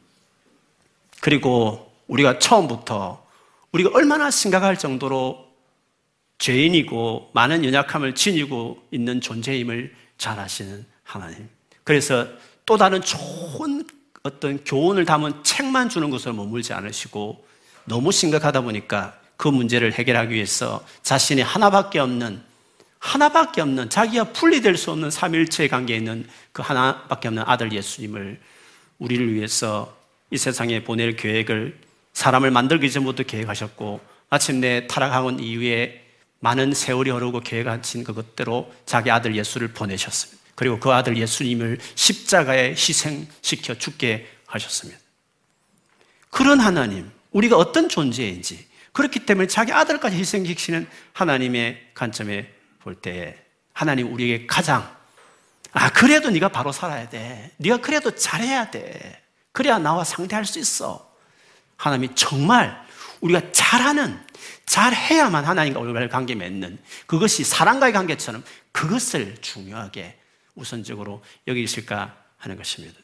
그리고 1.20 1.92
우리가 2.08 2.38
처음부터 2.38 3.24
우리가 3.72 3.90
얼마나 3.94 4.30
심각할 4.30 4.78
정도로 4.78 5.46
죄인이고 6.38 7.30
많은 7.34 7.64
연약함을 7.64 8.14
지니고 8.14 8.82
있는 8.90 9.20
존재임을 9.20 9.94
잘 10.18 10.38
아시는 10.38 10.84
하나님. 11.02 11.48
그래서 11.84 12.26
또 12.66 12.76
다른 12.76 13.00
좋은 13.00 13.86
어떤 14.22 14.62
교훈을 14.64 15.04
담은 15.04 15.44
책만 15.44 15.88
주는 15.88 16.10
것을 16.10 16.32
머물지 16.32 16.72
않으시고 16.72 17.44
너무 17.84 18.12
심각하다 18.12 18.62
보니까 18.62 19.18
그 19.36 19.48
문제를 19.48 19.92
해결하기 19.92 20.34
위해서 20.34 20.84
자신이 21.02 21.42
하나밖에 21.42 21.98
없는 21.98 22.42
하나밖에 22.98 23.62
없는 23.62 23.88
자기와 23.88 24.24
분리될 24.24 24.76
수 24.76 24.90
없는 24.90 25.10
삼일체 25.10 25.68
관계에 25.68 25.96
있는 25.96 26.28
그 26.52 26.60
하나밖에 26.60 27.28
없는 27.28 27.44
아들 27.46 27.72
예수님을 27.72 28.38
우리를 28.98 29.32
위해서 29.32 29.99
이 30.30 30.38
세상에 30.38 30.82
보낼 30.84 31.16
계획을 31.16 31.78
사람을 32.12 32.50
만들기 32.50 32.90
전부터 32.90 33.24
계획하셨고 33.24 34.00
마침내 34.28 34.86
타락하고 34.86 35.32
이후에 35.32 36.06
많은 36.40 36.72
세월이 36.72 37.10
흐르고 37.10 37.40
계획하신 37.40 38.04
그것대로 38.04 38.72
자기 38.86 39.10
아들 39.10 39.36
예수를 39.36 39.68
보내셨습니다. 39.68 40.40
그리고 40.54 40.78
그 40.78 40.90
아들 40.92 41.16
예수님을 41.16 41.78
십자가에 41.94 42.70
희생시켜 42.70 43.74
죽게 43.74 44.26
하셨습니다. 44.46 45.00
그런 46.30 46.60
하나님, 46.60 47.10
우리가 47.32 47.56
어떤 47.56 47.88
존재인지, 47.88 48.66
그렇기 48.92 49.20
때문에 49.20 49.46
자기 49.46 49.72
아들까지 49.72 50.16
희생시키는 50.16 50.86
하나님의 51.12 51.90
관점에 51.94 52.52
볼 52.80 52.94
때, 52.94 53.36
하나님 53.72 54.12
우리에게 54.12 54.46
가장, 54.46 54.94
아, 55.72 55.90
그래도 55.90 56.30
네가 56.30 56.48
바로 56.48 56.72
살아야 56.72 57.08
돼. 57.08 57.52
네가 57.58 57.78
그래도 57.78 58.14
잘해야 58.14 58.70
돼. 58.70 59.22
그래야 59.52 59.78
나와 59.78 60.04
상대할 60.04 60.44
수 60.44 60.58
있어. 60.58 61.10
하나님이 61.76 62.14
정말 62.14 62.80
우리가 63.20 63.52
잘하는, 63.52 64.18
잘해야만 64.66 65.44
하나님과 65.44 65.80
올바른 65.80 66.08
관계 66.08 66.34
맺는 66.34 66.78
그것이 67.06 67.44
사랑과의 67.44 67.92
관계처럼 67.92 68.44
그것을 68.72 69.36
중요하게 69.40 70.18
우선적으로 70.54 71.22
여기실까 71.46 72.16
하는 72.36 72.56
것입니다. 72.56 72.98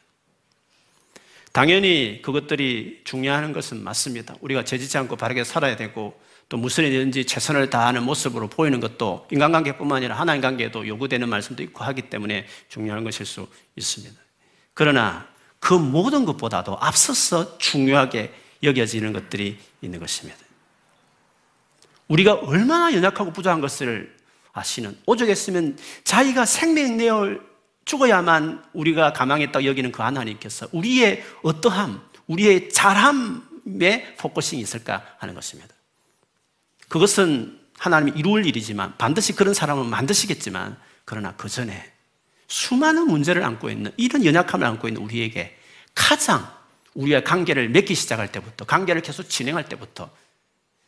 당연히 1.53 2.21
그것들이 2.23 3.01
중요한 3.05 3.53
것은 3.53 3.83
맞습니다. 3.83 4.37
우리가 4.41 4.65
죄짓지 4.65 4.99
않고 4.99 5.17
바르게 5.17 5.43
살아야 5.43 5.77
되고 5.77 6.21
또 6.49 6.57
무슨 6.59 6.85
일든지 6.85 7.25
최선을 7.25 7.71
다하는 7.71 8.05
모습으로 8.05 8.49
보이는 8.49 8.79
것도 8.79 9.27
인간관계뿐만 9.33 9.97
아니라 9.97 10.17
하나님 10.17 10.43
관계에도 10.43 10.87
요구되는 10.87 11.29
말씀도 11.29 11.63
있고 11.65 11.83
하기 11.85 12.03
때문에 12.03 12.47
중요한 12.69 13.05
것일 13.05 13.27
수 13.27 13.49
있습니다. 13.75 14.15
그러나 14.75 15.27
그 15.67 15.75
모든 15.75 16.25
것보다도 16.25 16.79
앞서서 16.81 17.59
중요하게 17.59 18.33
여겨지는 18.63 19.13
것들이 19.13 19.59
있는 19.81 19.99
것입니다. 19.99 20.39
우리가 22.07 22.35
얼마나 22.35 22.95
연약하고 22.95 23.33
부족한 23.33 23.61
것을 23.61 24.17
아시는 24.53 24.97
오죽했으면 25.07 25.77
자기가 26.05 26.47
생명 26.47 26.97
내어 26.97 27.37
죽어야만 27.85 28.65
우리가 28.75 29.13
가망했다 29.13 29.65
여기는 29.65 29.91
그 29.91 30.03
하나님께서 30.03 30.69
우리의 30.71 31.25
어떠함, 31.43 32.01
우리의 32.29 32.69
잘함에 32.69 34.15
focusing이 34.19 34.63
있을까 34.63 35.05
하는 35.19 35.35
것입니다. 35.35 35.75
그것은 36.89 37.59
하나님이 37.77 38.17
이루을 38.17 38.47
일이지만 38.47 38.97
반드시 38.99 39.33
그런 39.33 39.53
사람은 39.53 39.87
만드시겠지만 39.87 40.79
그러나 41.05 41.35
그 41.37 41.49
전에 41.49 41.93
수많은 42.47 43.09
문제를 43.09 43.43
안고 43.43 43.69
있는 43.69 43.91
이런 43.97 44.25
연약함을 44.25 44.65
안고 44.65 44.87
있는 44.87 45.03
우리에게 45.03 45.56
가장 45.97 46.49
우리의 46.95 47.25
관계를 47.25 47.69
맺기 47.71 47.97
시작할 47.97 48.31
때부터 48.31 48.65
관계를 48.65 49.03
계속 49.03 49.25
진행할 49.25 49.69
때부터 49.69 50.09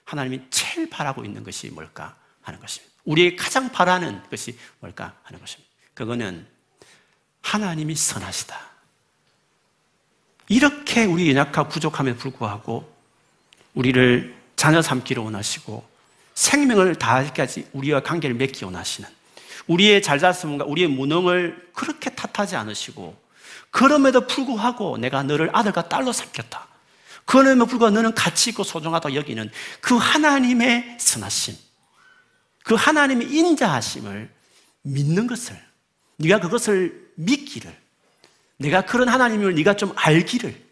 하나님이 0.05 0.43
제일 0.51 0.89
바라고 0.89 1.25
있는 1.25 1.43
것이 1.43 1.69
뭘까 1.71 2.17
하는 2.43 2.61
것입니다. 2.61 2.95
우리의 3.05 3.35
가장 3.35 3.73
바라는 3.73 4.23
것이 4.31 4.57
뭘까 4.79 5.17
하는 5.25 5.41
것입니다. 5.41 5.69
그거는 5.95 6.47
하나님이 7.43 7.97
선하시다. 7.97 8.69
이렇게 10.51 11.05
우리 11.05 11.29
연약하고 11.31 11.69
부족함에 11.69 12.15
불구하고 12.15 12.95
우리를 13.75 14.37
자녀 14.57 14.83
삼기를 14.83 15.23
원하시고 15.23 15.87
생명을 16.35 16.97
다하기까지 16.97 17.69
우리와 17.73 18.03
관계를 18.03 18.37
맺기 18.37 18.65
원하시는 18.65 19.09
우리의 19.67 20.03
잘잘씀과 20.03 20.65
우리의 20.65 20.89
무능을 20.89 21.71
그렇게 21.75 22.11
탓하지 22.15 22.57
않으시고 22.57 23.28
그럼에도 23.71 24.27
불구하고 24.27 24.99
내가 24.99 25.23
너를 25.23 25.51
아들과 25.53 25.89
딸로 25.89 26.13
삼켰다. 26.13 26.67
그럼에도 27.25 27.67
불구하고 27.67 27.95
너는 27.95 28.15
가치 28.15 28.51
있고 28.51 28.65
소중하다 28.65 29.15
여기는 29.15 29.51
그 29.81 29.97
하나님의 29.97 30.97
선하심, 30.99 31.55
그 32.65 32.75
하나님의 32.75 33.29
인자하심을 33.31 34.31
믿는 34.83 35.27
것을 35.27 35.59
네가 36.17 36.41
그것을 36.41 37.11
믿기를 37.17 37.75
내가 38.57 38.83
그런 38.83 39.09
하나님을 39.09 39.55
네가 39.55 39.75
좀 39.77 39.93
알기를 39.95 40.69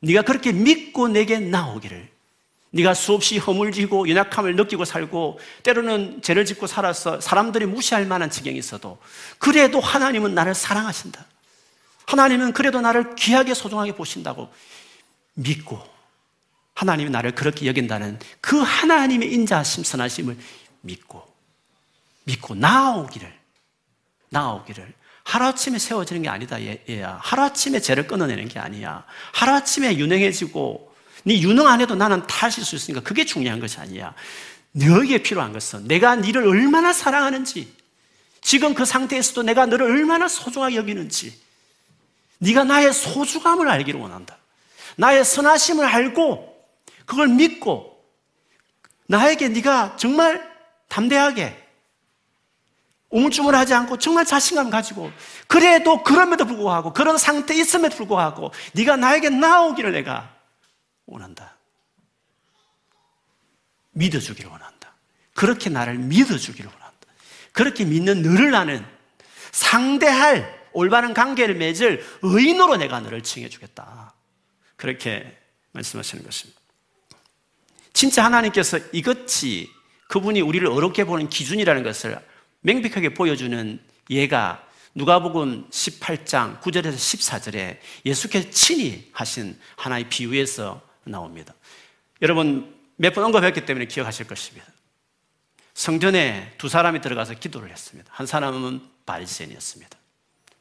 네가 0.00 0.22
그렇게 0.22 0.52
믿고 0.52 1.08
내게 1.08 1.38
나오기를 1.38 2.10
네가 2.70 2.94
수없이 2.94 3.38
허물지고 3.38 4.08
연약함을 4.08 4.56
느끼고 4.56 4.84
살고 4.84 5.38
때로는 5.62 6.22
죄를 6.22 6.44
짓고 6.44 6.66
살아서 6.66 7.20
사람들이 7.20 7.66
무시할 7.66 8.06
만한 8.06 8.30
지경이 8.30 8.58
있어도 8.58 8.98
그래도 9.38 9.80
하나님은 9.80 10.34
나를 10.34 10.54
사랑하신다. 10.54 11.24
하나님은 12.06 12.52
그래도 12.52 12.80
나를 12.80 13.14
귀하게 13.14 13.54
소중하게 13.54 13.94
보신다고 13.94 14.52
믿고 15.34 15.82
하나님이 16.74 17.10
나를 17.10 17.34
그렇게 17.34 17.66
여긴다는 17.66 18.18
그 18.40 18.58
하나님의 18.58 19.32
인자하심 19.32 19.84
선하심을 19.84 20.36
믿고 20.82 21.26
믿고 22.24 22.54
나오기를 22.54 23.32
나오기를 24.30 24.94
하루아침에 25.24 25.78
세워지는 25.78 26.22
게 26.22 26.28
아니다. 26.28 26.58
얘야. 26.60 27.20
하루아침에 27.22 27.80
죄를 27.80 28.06
끊어내는 28.06 28.48
게 28.48 28.58
아니야. 28.58 29.04
하루아침에 29.32 29.96
유능해지고 29.98 30.92
네 31.24 31.40
유능 31.40 31.68
안 31.68 31.80
해도 31.80 31.94
나는 31.94 32.26
탈실 32.26 32.64
수 32.64 32.74
있으니까 32.74 33.02
그게 33.02 33.24
중요한 33.24 33.60
것이 33.60 33.78
아니야. 33.78 34.14
너에게 34.72 35.22
필요한 35.22 35.52
것은 35.52 35.86
내가 35.86 36.16
너를 36.16 36.48
얼마나 36.48 36.92
사랑하는지 36.92 37.72
지금 38.40 38.74
그 38.74 38.84
상태에서도 38.84 39.44
내가 39.44 39.66
너를 39.66 39.86
얼마나 39.86 40.26
소중하게 40.26 40.76
여기는지 40.76 41.38
네가 42.42 42.64
나의 42.64 42.92
소중함을 42.92 43.68
알기를 43.68 44.00
원한다 44.00 44.36
나의 44.96 45.24
선하심을 45.24 45.84
알고 45.84 46.52
그걸 47.06 47.28
믿고 47.28 48.04
나에게 49.06 49.48
네가 49.48 49.96
정말 49.96 50.50
담대하게 50.88 51.58
우물쭈물하지 53.10 53.74
않고 53.74 53.98
정말 53.98 54.24
자신감 54.24 54.70
가지고 54.70 55.12
그래도 55.46 56.02
그럼에도 56.02 56.46
불구하고 56.46 56.92
그런 56.92 57.18
상태에 57.18 57.58
있음에도 57.58 57.96
불구하고 57.96 58.52
네가 58.72 58.96
나에게 58.96 59.28
나오기를 59.28 59.92
내가 59.92 60.34
원한다. 61.06 61.56
믿어주기를 63.90 64.50
원한다. 64.50 64.94
그렇게 65.34 65.68
나를 65.68 65.98
믿어주기를 65.98 66.70
원한다. 66.70 67.06
그렇게 67.52 67.84
믿는 67.84 68.22
너를 68.22 68.50
나는 68.50 68.84
상대할 69.50 70.61
올바른 70.74 71.14
관계를 71.14 71.54
맺을 71.54 72.04
의인으로 72.22 72.76
내가 72.76 73.00
너를 73.00 73.22
칭해주겠다. 73.22 74.14
그렇게 74.76 75.36
말씀하시는 75.72 76.24
것입니다. 76.24 76.60
진짜 77.92 78.24
하나님께서 78.24 78.78
이것이 78.92 79.70
그분이 80.08 80.40
우리를 80.40 80.66
어렵게 80.66 81.04
보는 81.04 81.28
기준이라는 81.28 81.82
것을 81.82 82.18
명백하게 82.60 83.14
보여주는 83.14 83.80
예가 84.10 84.66
누가복음 84.94 85.68
18장 85.70 86.60
9절에서 86.60 86.94
14절에 86.94 87.78
예수께서 88.04 88.50
친히 88.50 89.08
하신 89.12 89.58
하나의 89.76 90.08
비유에서 90.08 90.82
나옵니다. 91.04 91.54
여러분 92.20 92.74
몇 92.96 93.14
번 93.14 93.24
언급했기 93.24 93.64
때문에 93.64 93.86
기억하실 93.86 94.26
것입니다. 94.26 94.66
성전에 95.74 96.54
두 96.58 96.68
사람이 96.68 97.00
들어가서 97.00 97.34
기도를 97.34 97.70
했습니다. 97.70 98.10
한 98.14 98.26
사람은 98.26 98.80
바리새인이었습니다. 99.06 99.98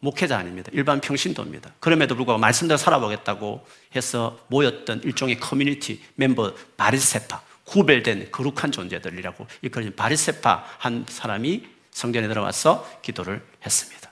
목회자 0.01 0.37
아닙니다. 0.37 0.69
일반 0.73 0.99
평신도입니다. 0.99 1.73
그럼에도 1.79 2.15
불구하고 2.15 2.39
말씀대로 2.39 2.77
살아보겠다고 2.77 3.65
해서 3.95 4.39
모였던 4.47 5.03
일종의 5.03 5.39
커뮤니티 5.39 6.01
멤버 6.15 6.53
바리세파, 6.75 7.41
구별된 7.65 8.31
거룩한 8.31 8.71
존재들이라고 8.71 9.47
일컬어진 9.61 9.95
바리세파 9.95 10.65
한 10.79 11.05
사람이 11.07 11.63
성전에 11.91 12.27
들어와서 12.27 12.89
기도를 13.01 13.45
했습니다. 13.63 14.11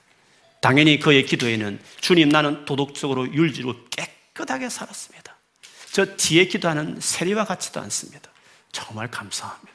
당연히 0.61 0.99
그의 0.99 1.25
기도에는 1.25 1.79
주님 2.01 2.29
나는 2.29 2.65
도덕적으로 2.65 3.33
율지로 3.33 3.75
깨끗하게 3.89 4.69
살았습니다. 4.69 5.35
저 5.91 6.05
뒤에 6.15 6.45
기도하는 6.45 6.97
세리와 6.99 7.45
같지도 7.45 7.79
않습니다. 7.81 8.29
정말 8.71 9.09
감사합니다. 9.09 9.73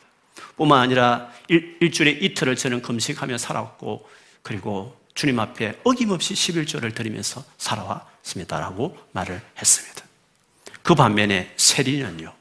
뿐만 0.56 0.80
아니라 0.80 1.32
일, 1.48 1.76
일주일에 1.80 2.12
이틀을 2.12 2.54
저는 2.54 2.82
금식하며 2.82 3.38
살았고 3.38 4.08
그리고 4.42 4.96
주님 5.14 5.38
앞에 5.38 5.78
어김없이 5.84 6.34
11조를 6.34 6.94
드리면서 6.94 7.44
살아왔습니다라고 7.58 8.98
말을 9.12 9.40
했습니다. 9.58 10.04
그 10.82 10.94
반면에 10.94 11.52
세리는요. 11.56 12.32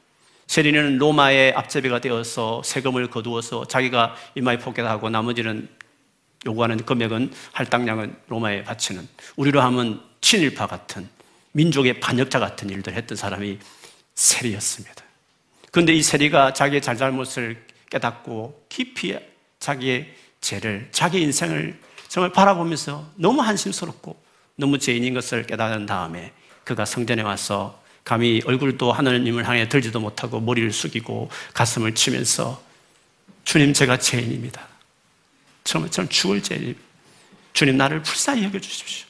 세리는 0.46 0.98
로마의 0.98 1.54
앞제비가 1.54 2.00
되어서 2.00 2.62
세금을 2.64 3.08
거두어서 3.10 3.66
자기가 3.66 4.16
이마에 4.34 4.58
포개하고 4.58 5.08
나머지는 5.08 5.68
요구하는 6.46 6.84
금액은 6.84 7.32
할당량은 7.52 8.16
로마에 8.28 8.64
바치는 8.64 9.08
우리로 9.36 9.62
하면 9.62 10.02
친일파 10.20 10.66
같은 10.66 11.08
민족의 11.52 12.00
반역자 12.00 12.38
같은 12.38 12.68
일들 12.68 12.94
했던 12.94 13.16
사람이 13.16 13.58
세리였습니다. 14.14 15.04
그런데 15.70 15.94
이 15.94 16.02
세리가 16.02 16.52
자기의 16.52 16.82
잘잘못을 16.82 17.64
깨닫고 17.90 18.66
깊이 18.68 19.16
자기의 19.58 20.14
죄를, 20.40 20.88
자기 20.92 21.22
인생을 21.22 21.80
정말 22.14 22.30
바라보면서 22.30 23.10
너무 23.16 23.40
한심스럽고 23.40 24.16
너무 24.54 24.78
죄인인 24.78 25.14
것을 25.14 25.48
깨달은 25.48 25.86
다음에 25.86 26.32
그가 26.62 26.84
성전에 26.84 27.22
와서 27.22 27.82
감히 28.04 28.40
얼굴도 28.44 28.92
하나님을 28.92 29.48
향해 29.48 29.68
들지도 29.68 29.98
못하고 29.98 30.38
머리를 30.38 30.70
숙이고 30.70 31.28
가슴을 31.54 31.96
치면서 31.96 32.62
주님 33.42 33.72
제가 33.72 33.98
죄인입니다. 33.98 34.64
정말 35.64 35.90
저는 35.90 36.08
죽을 36.08 36.40
죄인 36.40 36.78
주님 37.52 37.76
나를 37.76 38.00
불쌍히 38.00 38.44
여겨 38.44 38.60
주십시오. 38.60 39.08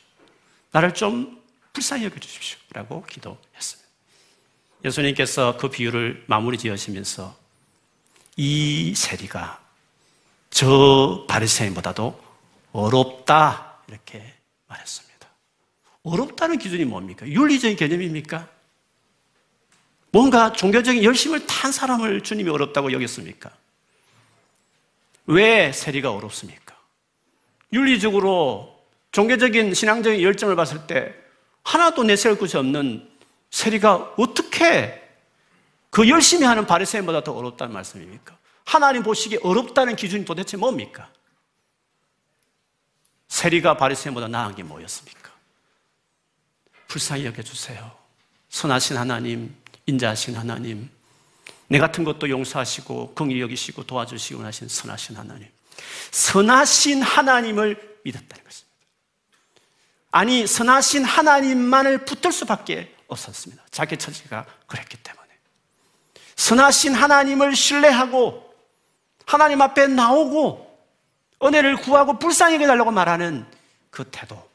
나를 0.71 0.95
좀 0.95 1.43
불쌍히 1.75 2.07
여겨 2.07 2.19
주십시오. 2.19 2.59
라고 2.73 3.05
기도했습니다. 3.05 3.87
예수님께서 4.83 5.59
그 5.59 5.69
비유를 5.69 6.25
마무리 6.27 6.57
지으시면서 6.57 7.37
이 8.38 8.95
세리가 8.97 9.61
저 10.49 11.27
바리새인보다도 11.29 12.23
어렵다 12.74 13.78
이렇게 13.88 14.34
말했습니다. 14.66 15.28
어렵다는 16.02 16.58
기준이 16.58 16.84
뭡니까? 16.84 17.26
윤리적인 17.26 17.76
개념입니까? 17.76 18.48
뭔가 20.10 20.52
종교적인 20.52 21.02
열심을 21.02 21.46
탄 21.46 21.72
사람을 21.72 22.20
주님이 22.20 22.50
어렵다고 22.50 22.92
여겼습니까? 22.92 23.50
왜 25.26 25.72
세리가 25.72 26.12
어렵습니까? 26.12 26.76
윤리적으로 27.72 28.84
종교적인 29.12 29.72
신앙적인 29.72 30.20
열정을 30.20 30.56
봤을 30.56 30.87
때 30.87 31.14
하나도 31.62 32.02
내세울 32.02 32.38
것이 32.38 32.56
없는 32.56 33.08
세리가 33.50 34.14
어떻게 34.18 35.00
그 35.90 36.08
열심히 36.08 36.44
하는 36.44 36.66
바리새인보다 36.66 37.22
더 37.22 37.32
어렵다는 37.32 37.72
말씀입니까? 37.72 38.37
하나님 38.64 39.04
보시기에 39.04 39.38
어렵다는 39.42 39.94
기준이 39.94 40.24
도대체 40.24 40.56
뭡니까? 40.56 41.08
세리가 43.35 43.77
바리새인보다 43.77 44.29
나은 44.29 44.55
게 44.55 44.62
뭐였습니까? 44.62 45.33
불쌍히 46.87 47.27
여겨주세요. 47.27 47.90
선하신 48.49 48.97
하나님, 48.97 49.57
인자하신 49.87 50.37
하나님, 50.37 50.88
내 51.66 51.81
같은 51.81 52.05
것도 52.05 52.31
용서하시고 52.31 53.14
긍휼히 53.14 53.40
여기시고 53.40 53.87
도와주시고 53.87 54.44
하신 54.44 54.68
선하신 54.68 55.16
하나님. 55.16 55.49
선하신 56.12 57.03
하나님을 57.03 57.99
믿었다는 58.05 58.44
것입니다. 58.44 58.77
아니, 60.12 60.47
선하신 60.47 61.05
하나님만을 61.05 62.05
붙들 62.05 62.31
수밖에 62.31 62.94
없었습니다. 63.09 63.64
자기 63.73 63.97
처지가 63.97 64.47
그랬기 64.68 64.99
때문에. 64.99 65.29
선하신 66.37 66.94
하나님을 66.94 67.57
신뢰하고 67.57 68.55
하나님 69.27 69.61
앞에 69.61 69.88
나오고 69.88 70.63
은혜를 71.44 71.76
구하고 71.76 72.18
불쌍히 72.18 72.59
해달라고 72.59 72.90
말하는 72.90 73.46
그 73.90 74.04
태도. 74.11 74.50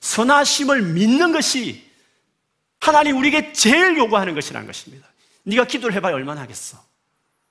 선하심을 0.00 0.82
믿는 0.82 1.32
것이 1.32 1.90
하나님 2.80 3.16
우리에게 3.18 3.52
제일 3.52 3.96
요구하는 3.96 4.34
것이라는 4.34 4.66
것입니다. 4.66 5.08
네가 5.44 5.64
기도를 5.64 5.94
해봐야 5.96 6.14
얼마나 6.14 6.42
하겠어? 6.42 6.78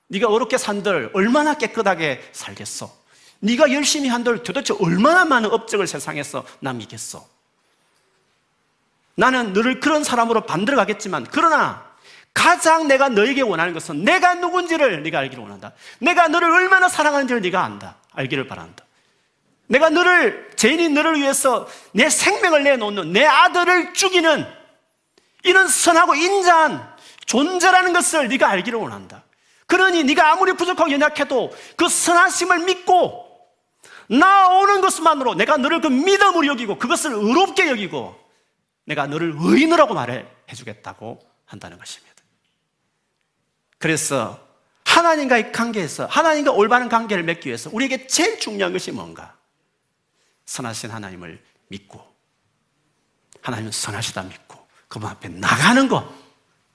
네가 0.08 0.28
어렵게 0.28 0.58
산들 0.58 1.10
얼마나 1.14 1.54
깨끗하게 1.54 2.22
살겠어? 2.32 2.94
네가 3.40 3.72
열심히 3.72 4.08
한들 4.08 4.42
도대체 4.42 4.74
얼마나 4.78 5.24
많은 5.24 5.50
업적을 5.50 5.86
세상에서 5.86 6.46
남기겠어? 6.60 7.26
나는 9.16 9.52
너를 9.52 9.80
그런 9.80 10.04
사람으로 10.04 10.42
만들어 10.42 10.76
가겠지만 10.76 11.26
그러나 11.30 11.94
가장 12.32 12.88
내가 12.88 13.08
너에게 13.08 13.42
원하는 13.42 13.72
것은 13.72 14.04
내가 14.04 14.34
누군지를 14.34 15.02
네가 15.02 15.20
알기를 15.20 15.42
원한다. 15.42 15.72
내가 16.00 16.28
너를 16.28 16.50
얼마나 16.50 16.88
사랑하는지를 16.88 17.42
네가 17.42 17.64
안다. 17.64 17.96
알기를 18.14 18.46
바란다. 18.46 18.84
내가 19.66 19.90
너를, 19.90 20.50
죄인인 20.56 20.94
너를 20.94 21.16
위해서 21.16 21.68
내 21.92 22.10
생명을 22.10 22.64
내놓는 22.64 23.12
내 23.12 23.24
아들을 23.24 23.94
죽이는 23.94 24.46
이런 25.42 25.68
선하고 25.68 26.14
인자한 26.14 26.94
존재라는 27.26 27.92
것을 27.92 28.28
네가 28.28 28.48
알기를 28.48 28.78
원한다. 28.78 29.24
그러니 29.66 30.04
네가 30.04 30.32
아무리 30.32 30.52
부족하고 30.52 30.90
연약해도 30.90 31.50
그 31.76 31.88
선하심을 31.88 32.60
믿고 32.60 33.24
나오는 34.08 34.80
것만으로 34.80 35.34
내가 35.34 35.56
너를 35.56 35.80
그 35.80 35.86
믿음으로 35.88 36.46
여기고 36.46 36.78
그것을 36.78 37.12
의롭게 37.12 37.68
여기고 37.68 38.14
내가 38.84 39.06
너를 39.06 39.34
의인으라고 39.38 39.94
말해 39.94 40.26
주겠다고 40.54 41.20
한다는 41.46 41.78
것입니다. 41.78 42.14
그래서 43.78 44.43
하나님과의 44.94 45.50
관계에서 45.50 46.06
하나님과 46.06 46.52
올바른 46.52 46.88
관계를 46.88 47.24
맺기 47.24 47.48
위해서 47.48 47.68
우리에게 47.72 48.06
제일 48.06 48.38
중요한 48.38 48.72
것이 48.72 48.92
뭔가? 48.92 49.36
선하신 50.46 50.90
하나님을 50.90 51.42
믿고 51.68 52.14
하나님은 53.42 53.72
선하시다 53.72 54.22
믿고 54.22 54.64
그분 54.86 55.08
앞에 55.08 55.28
나가는 55.28 55.88
것 55.88 56.08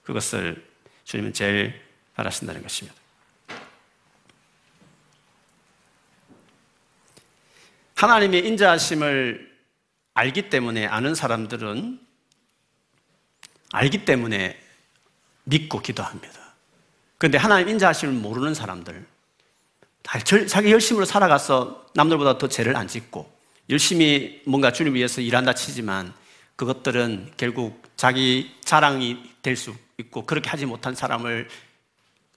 그것을 0.04 0.68
주님은 1.06 1.34
제일 1.34 1.82
바라신다는 2.16 2.62
것입니다. 2.62 3.00
하나님의 7.96 8.46
인자하심을 8.48 9.50
알기 10.14 10.50
때문에 10.50 10.88
아는 10.88 11.16
사람들은 11.16 12.06
알기 13.72 14.04
때문에 14.04 14.62
믿고 15.44 15.82
기도합니다. 15.82 16.49
그런데 17.20 17.38
하나님 17.38 17.70
인자하심을 17.70 18.16
모르는 18.16 18.56
사람들, 18.56 19.06
자기 20.48 20.72
열심으로 20.72 21.06
살아가서 21.06 21.86
남들보다 21.94 22.40
더 22.40 22.48
죄를 22.48 22.76
안 22.76 22.88
짓고 22.88 23.32
열심히 23.70 24.42
뭔가 24.48 24.72
주님 24.72 24.96
위해서 24.96 25.22
일한다 25.22 25.54
치지만 25.54 26.12
그것들은 26.56 27.34
결국 27.38 27.84
자기 27.96 28.56
자랑이 28.66 29.22
될 29.44 29.56
수 29.56 29.76
있고 30.00 30.26
그렇게 30.26 30.50
하지 30.50 30.66
못한 30.66 30.96
사람을 30.96 31.50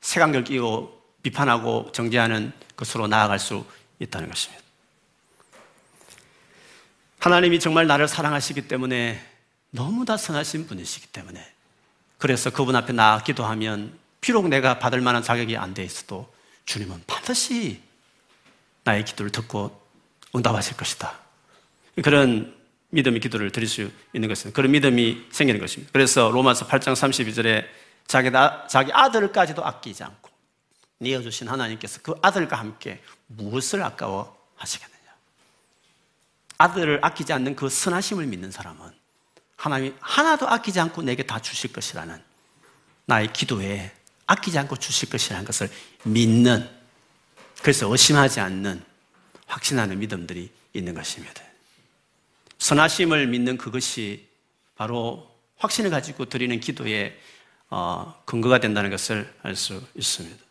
색안경 0.00 0.44
끼고 0.44 1.00
비판하고 1.22 1.90
정죄하는 1.92 2.52
것으로 2.76 3.06
나아갈 3.06 3.38
수 3.38 3.64
있다는 4.00 4.28
것입니다. 4.28 4.62
하나님이 7.20 7.60
정말 7.60 7.86
나를 7.86 8.08
사랑하시기 8.08 8.66
때문에 8.66 9.24
너무 9.70 10.04
다 10.04 10.16
선하신 10.16 10.66
분이시기 10.66 11.06
때문에 11.08 11.40
그래서 12.18 12.50
그분 12.50 12.74
앞에 12.74 12.92
나아 12.92 13.22
기도하면 13.22 13.96
비록 14.22 14.48
내가 14.48 14.78
받을 14.78 15.00
만한 15.00 15.22
자격이 15.22 15.56
안 15.56 15.74
돼 15.74 15.84
있어도 15.84 16.32
주님은 16.64 17.02
반드시 17.06 17.82
나의 18.84 19.04
기도를 19.04 19.30
듣고 19.32 19.82
응답하실 20.34 20.76
것이다. 20.76 21.18
그런 22.02 22.56
믿음의 22.90 23.20
기도를 23.20 23.50
드릴 23.50 23.68
수 23.68 23.90
있는 24.12 24.28
것입니다. 24.28 24.54
그런 24.54 24.70
믿음이 24.70 25.26
생기는 25.32 25.60
것입니다. 25.60 25.90
그래서 25.92 26.30
로마서 26.30 26.68
8장 26.68 26.92
32절에 26.92 27.66
자기, 28.06 28.30
자기 28.68 28.92
아들까지도 28.92 29.64
아끼지 29.64 30.04
않고 30.04 30.30
내어주신 30.98 31.48
하나님께서 31.48 32.00
그 32.02 32.14
아들과 32.22 32.56
함께 32.56 33.02
무엇을 33.26 33.82
아까워 33.82 34.38
하시겠느냐. 34.54 35.02
아들을 36.58 37.00
아끼지 37.02 37.32
않는 37.32 37.56
그 37.56 37.68
선하심을 37.68 38.26
믿는 38.26 38.52
사람은 38.52 38.92
하나님이 39.56 39.94
하나도 40.00 40.48
아끼지 40.48 40.78
않고 40.78 41.02
내게 41.02 41.24
다 41.24 41.40
주실 41.40 41.72
것이라는 41.72 42.22
나의 43.06 43.32
기도에 43.32 43.92
아끼지 44.32 44.58
않고 44.58 44.76
주실 44.76 45.10
것이라는 45.10 45.44
것을 45.44 45.68
믿는 46.04 46.68
그래서 47.60 47.86
의심하지 47.88 48.40
않는 48.40 48.82
확신하는 49.46 49.98
믿음들이 49.98 50.50
있는 50.72 50.94
것입니다. 50.94 51.42
선하심을 52.58 53.26
믿는 53.26 53.58
그것이 53.58 54.26
바로 54.76 55.30
확신을 55.58 55.90
가지고 55.90 56.24
드리는 56.24 56.58
기도의 56.60 57.18
어, 57.68 58.22
근거가 58.24 58.58
된다는 58.58 58.90
것을 58.90 59.32
알 59.42 59.54
수 59.54 59.82
있습니다. 59.94 60.42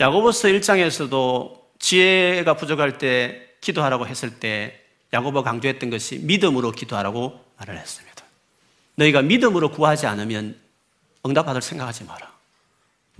야고보서 0.00 0.48
1장에서도 0.48 1.60
지혜가 1.78 2.54
부족할 2.56 2.98
때 2.98 3.48
기도하라고 3.60 4.06
했을 4.06 4.38
때 4.38 4.80
야고보 5.12 5.42
강조했던 5.42 5.90
것이 5.90 6.18
믿음으로 6.18 6.72
기도하라고 6.72 7.44
말을 7.58 7.78
했습니다. 7.78 8.24
너희가 8.96 9.22
믿음으로 9.22 9.70
구하지 9.70 10.06
않으면 10.06 10.58
응답받을 11.24 11.62
생각하지 11.62 12.04
마라. 12.04 12.39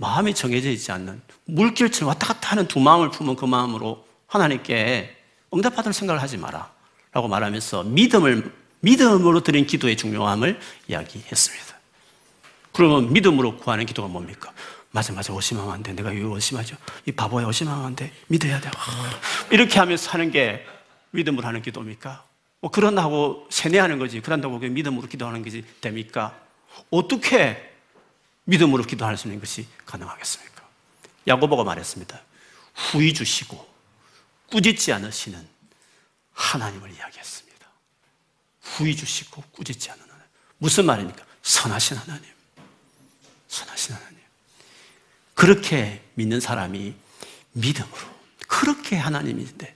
마음이 0.01 0.33
정해져 0.33 0.71
있지 0.71 0.91
않는 0.91 1.21
물길처럼 1.45 2.09
왔다 2.09 2.27
갔다 2.27 2.51
하는 2.51 2.67
두 2.67 2.79
마음을 2.79 3.11
품은 3.11 3.35
그 3.35 3.45
마음으로 3.45 4.05
하나님께 4.27 5.15
응답받을 5.53 5.93
생각을 5.93 6.21
하지 6.21 6.37
마라. 6.37 6.71
라고 7.11 7.27
말하면서 7.27 7.83
믿음을, 7.83 8.51
믿음으로 8.79 9.41
드린 9.41 9.67
기도의 9.67 9.97
중요함을 9.97 10.59
이야기했습니다. 10.87 11.75
그러면 12.71 13.13
믿음으로 13.13 13.57
구하는 13.57 13.85
기도가 13.85 14.07
뭡니까? 14.07 14.51
맞아, 14.91 15.13
맞아, 15.13 15.33
의심하면 15.33 15.73
안 15.73 15.83
돼. 15.83 15.93
내가 15.93 16.11
이거 16.11 16.33
의심하죠. 16.35 16.77
이 17.05 17.11
바보야, 17.11 17.45
의심하면 17.45 17.85
안 17.85 17.95
돼. 17.95 18.11
믿어야 18.27 18.59
돼. 18.59 18.71
이렇게 19.51 19.77
하면서 19.77 20.09
하는 20.11 20.31
게 20.31 20.65
믿음으로 21.11 21.45
하는 21.45 21.61
기도입니까? 21.61 22.23
뭐, 22.61 22.71
그런다고 22.71 23.45
세뇌하는 23.49 23.99
거지. 23.99 24.21
그런다고 24.21 24.57
믿음으로 24.57 25.07
기도하는 25.07 25.43
것이 25.43 25.63
됩니까? 25.81 26.39
어떻게 26.89 27.70
믿음으로 28.45 28.83
기도할 28.83 29.17
수 29.17 29.27
있는 29.27 29.39
것이 29.39 29.67
가능하겠습니까? 29.85 30.67
야고보가 31.27 31.63
말했습니다. 31.63 32.21
후이 32.73 33.13
주시고 33.13 33.69
꾸짖지 34.49 34.91
않으시는 34.93 35.47
하나님을 36.33 36.91
이야기했습니다. 36.91 37.67
후이 38.61 38.95
주시고 38.95 39.43
꾸짖지 39.51 39.91
않는 39.91 40.03
하나님. 40.03 40.25
무슨 40.57 40.85
말입니까? 40.85 41.23
선하신 41.41 41.97
하나님. 41.97 42.23
선하신 43.47 43.95
하나님. 43.95 44.19
그렇게 45.33 46.03
믿는 46.15 46.39
사람이 46.39 46.93
믿음으로 47.53 48.11
그렇게 48.47 48.95
하나님인데 48.95 49.75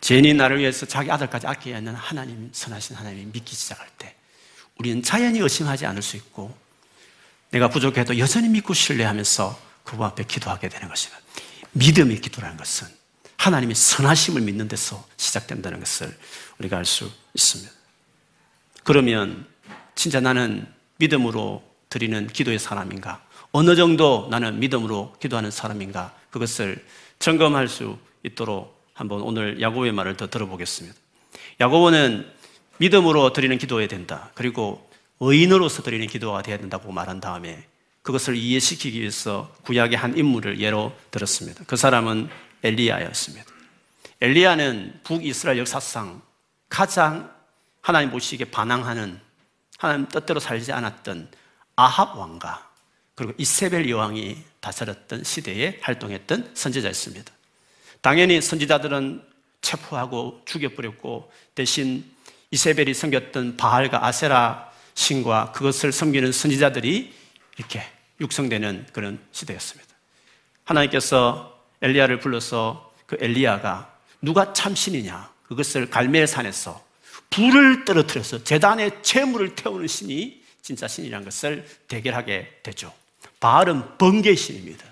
죄인이 0.00 0.34
나를 0.34 0.58
위해서 0.58 0.86
자기 0.86 1.10
아들까지 1.10 1.46
아껴야 1.46 1.76
하는 1.76 1.94
하나님, 1.94 2.50
선하신 2.52 2.96
하나님이 2.96 3.26
믿기 3.32 3.54
시작할 3.54 3.88
때 3.98 4.14
우리는 4.78 5.02
자연히 5.02 5.40
의심하지 5.40 5.86
않을 5.86 6.02
수 6.02 6.16
있고 6.16 6.56
내가 7.50 7.68
부족해도 7.68 8.18
여전히 8.18 8.48
믿고 8.48 8.74
신뢰하면서 8.74 9.58
그분 9.84 10.06
앞에 10.06 10.24
기도하게 10.24 10.68
되는 10.68 10.88
것입니다. 10.88 11.22
믿음의 11.72 12.20
기도라는 12.20 12.56
것은 12.56 12.88
하나님의 13.36 13.74
선하심을 13.74 14.42
믿는 14.42 14.68
데서 14.68 15.06
시작된다는 15.16 15.80
것을 15.80 16.14
우리가 16.58 16.76
알 16.76 16.84
수 16.84 17.10
있습니다. 17.34 17.72
그러면 18.84 19.46
진짜 19.94 20.20
나는 20.20 20.66
믿음으로 20.98 21.62
드리는 21.88 22.26
기도의 22.26 22.58
사람인가? 22.58 23.22
어느 23.52 23.76
정도 23.76 24.28
나는 24.30 24.60
믿음으로 24.60 25.16
기도하는 25.20 25.50
사람인가? 25.50 26.14
그것을 26.30 26.84
점검할 27.18 27.68
수 27.68 27.98
있도록 28.24 28.78
한번 28.92 29.22
오늘 29.22 29.60
야고보의 29.60 29.92
말을 29.92 30.16
더 30.16 30.28
들어보겠습니다. 30.28 30.96
야고보는 31.60 32.30
믿음으로 32.78 33.32
드리는 33.32 33.56
기도해야 33.58 33.88
된다. 33.88 34.30
그리고 34.34 34.87
의인으로서 35.20 35.82
드리는 35.82 36.06
기도가 36.06 36.42
되어야 36.42 36.58
된다고 36.58 36.92
말한 36.92 37.20
다음에 37.20 37.66
그것을 38.02 38.36
이해시키기 38.36 39.00
위해서 39.00 39.54
구약의 39.62 39.98
한 39.98 40.16
인물을 40.16 40.60
예로 40.60 40.96
들었습니다. 41.10 41.64
그 41.66 41.76
사람은 41.76 42.28
엘리야였습니다. 42.62 43.44
엘리야는 44.20 45.00
북이스라엘 45.04 45.58
역사상 45.58 46.22
가장 46.68 47.32
하나님 47.80 48.10
보시기에 48.10 48.46
반항하는 48.46 49.20
하나님 49.78 50.08
뜻대로 50.08 50.40
살지 50.40 50.72
않았던 50.72 51.30
아합 51.76 52.16
왕과 52.16 52.68
그리고 53.14 53.32
이세벨 53.36 53.88
여왕이 53.88 54.42
다스렸던 54.60 55.24
시대에 55.24 55.78
활동했던 55.82 56.52
선지자였습니다. 56.54 57.32
당연히 58.00 58.40
선지자들은 58.40 59.22
체포하고 59.60 60.42
죽여버렸고 60.44 61.30
대신 61.54 62.04
이세벨이 62.50 62.94
섬겼던 62.94 63.56
바알과 63.56 64.06
아세라 64.06 64.67
신과 64.98 65.52
그것을 65.52 65.92
섬기는 65.92 66.32
선지자들이 66.32 67.14
이렇게 67.56 67.82
육성되는 68.20 68.88
그런 68.92 69.20
시대였습니다. 69.30 69.94
하나님께서 70.64 71.56
엘리야를 71.80 72.18
불러서 72.18 72.92
그 73.06 73.16
엘리야가 73.20 73.96
누가 74.20 74.52
참신이냐 74.52 75.30
그것을 75.44 75.88
갈멜산에서 75.88 76.84
불을 77.30 77.84
떨어뜨려서 77.84 78.42
재단에 78.42 79.00
재물을 79.02 79.54
태우는 79.54 79.86
신이 79.86 80.42
진짜 80.62 80.88
신이라는 80.88 81.24
것을 81.24 81.64
대결하게 81.86 82.58
되죠. 82.64 82.92
바알은 83.38 83.98
번개 83.98 84.34
신입니다. 84.34 84.84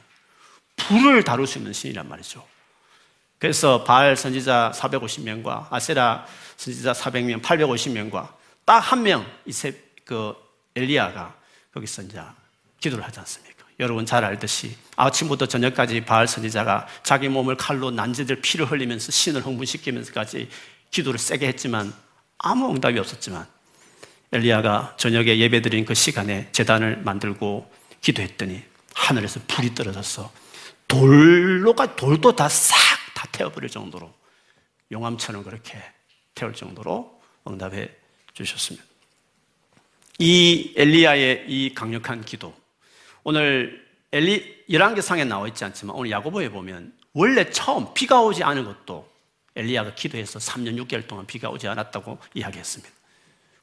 불을 0.77 1.25
다룰 1.25 1.49
수 1.49 1.59
있는 1.59 1.73
신이란 1.73 2.09
말이죠. 2.09 2.47
그래서 3.39 3.83
바알 3.83 4.17
선지자 4.17 4.73
450명과 4.77 5.67
아세라 5.73 6.27
선지자 6.57 6.93
400명, 6.93 7.43
850명과 7.43 8.29
딱 8.65 8.79
한 8.81 9.03
명, 9.03 9.27
이세 9.47 9.86
그 10.07 10.35
엘리야가 10.77 11.37
거기서 11.75 12.03
이제 12.03 12.23
기도를 12.81 13.05
하지 13.05 13.19
않습니까? 13.19 13.67
여러분 13.79 14.07
잘 14.07 14.25
알듯이 14.25 14.75
아침부터 14.97 15.47
저녁까지 15.47 16.03
바알 16.03 16.27
선지자가 16.27 16.87
자기 17.03 17.29
몸을 17.29 17.57
칼로 17.57 17.91
난지들 17.91 18.41
피를 18.41 18.71
흘리면서 18.71 19.13
신을 19.13 19.45
흥분시키면서까지 19.45 20.49
기도를 20.91 21.19
세게 21.19 21.47
했지만 21.49 21.93
아무 22.39 22.71
응답이 22.71 22.99
없었지만 22.99 23.47
엘리야가 24.33 24.95
저녁에 24.97 25.39
예배드린 25.39 25.85
그 25.85 25.95
시간에 25.95 26.49
재단을 26.53 26.97
만들고 26.99 27.71
기도했더니 28.01 28.63
하늘에서 28.95 29.41
불이 29.47 29.75
떨어져서 29.75 30.33
돌로가 30.89 31.97
돌도 31.97 32.37
다 32.37 32.49
싹다 32.49 33.27
태워버릴 33.33 33.69
정도로 33.69 34.13
용암처럼 34.93 35.43
그렇게 35.43 35.83
태울 36.35 36.55
정도로 36.55 37.21
응답해 37.49 37.91
주셨습니다. 38.35 38.96
이 40.19 40.73
엘리야의 40.77 41.45
이 41.49 41.75
강력한 41.75 42.25
기도. 42.25 42.55
오늘 43.23 43.85
엘리 44.13 44.65
열왕기상에 44.71 45.25
나와 45.25 45.47
있지 45.49 45.65
않지만 45.65 45.95
오늘 45.95 46.11
야고보에 46.11 46.49
보면 46.49 46.93
원래 47.13 47.51
처음 47.51 47.93
비가 47.93 48.23
오지 48.23 48.43
않은 48.45 48.65
것도 48.65 49.11
엘리야가 49.57 49.95
기도해서 49.95 50.39
3년 50.39 50.83
6개월 50.85 51.07
동안 51.07 51.27
비가 51.27 51.51
오지 51.51 51.69
않았다고 51.69 52.19
이야기했습니다. 52.35 52.95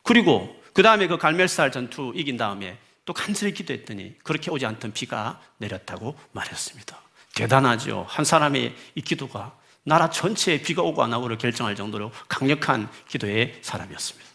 그리고 0.04 0.62
그 0.74 0.84
다음에 0.84 1.08
그 1.08 1.18
갈멜살 1.18 1.72
전투 1.72 2.12
이긴 2.16 2.38
다음에 2.38 2.78
또 3.06 3.14
간절히 3.14 3.54
기도했더니 3.54 4.18
그렇게 4.20 4.52
오지 4.52 4.66
않던 4.66 4.94
비가 4.94 5.42
내렸다고 5.58 6.16
말했습니다. 6.32 7.00
대단하죠. 7.36 8.06
한 8.08 8.26
사람의 8.26 8.76
이 8.96 9.02
기도가 9.02 9.58
나라 9.84 10.10
전체에 10.10 10.62
비가 10.62 10.82
오고 10.82 11.04
안 11.04 11.14
오고를 11.14 11.38
결정할 11.38 11.76
정도로 11.76 12.12
강력한 12.28 12.90
기도의 13.08 13.60
사람이었습니다. 13.62 14.30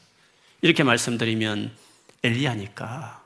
이렇게 0.63 0.83
말씀드리면 0.83 1.73
엘리야니까 2.23 3.23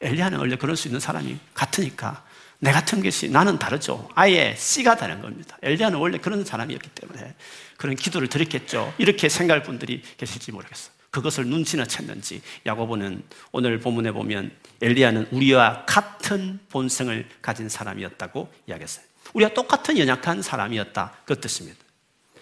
엘리야는 0.00 0.38
원래 0.38 0.56
그럴 0.56 0.76
수 0.76 0.88
있는 0.88 1.00
사람이 1.00 1.38
같으니까 1.54 2.24
내 2.58 2.72
같은 2.72 3.02
것이 3.02 3.28
나는 3.28 3.58
다르죠. 3.58 4.08
아예 4.14 4.54
씨가 4.56 4.96
다른 4.96 5.20
겁니다. 5.20 5.56
엘리야는 5.62 5.98
원래 5.98 6.18
그런 6.18 6.44
사람이었기 6.44 6.90
때문에 6.90 7.34
그런 7.76 7.96
기도를 7.96 8.28
드렸겠죠. 8.28 8.94
이렇게 8.98 9.28
생각할 9.28 9.62
분들이 9.62 10.02
계실지 10.16 10.52
모르겠어요. 10.52 10.94
그것을 11.10 11.46
눈치나 11.46 11.84
챘는지 11.84 12.40
야고보는 12.66 13.22
오늘 13.52 13.80
본문에 13.80 14.12
보면 14.12 14.50
엘리야는 14.82 15.28
우리와 15.30 15.86
같은 15.86 16.60
본성을 16.68 17.26
가진 17.40 17.68
사람이었다고 17.68 18.52
이야기했어요. 18.68 19.04
우리가 19.32 19.54
똑같은 19.54 19.98
연약한 19.98 20.42
사람이었다. 20.42 21.12
그 21.24 21.40
뜻입니다. 21.40 21.78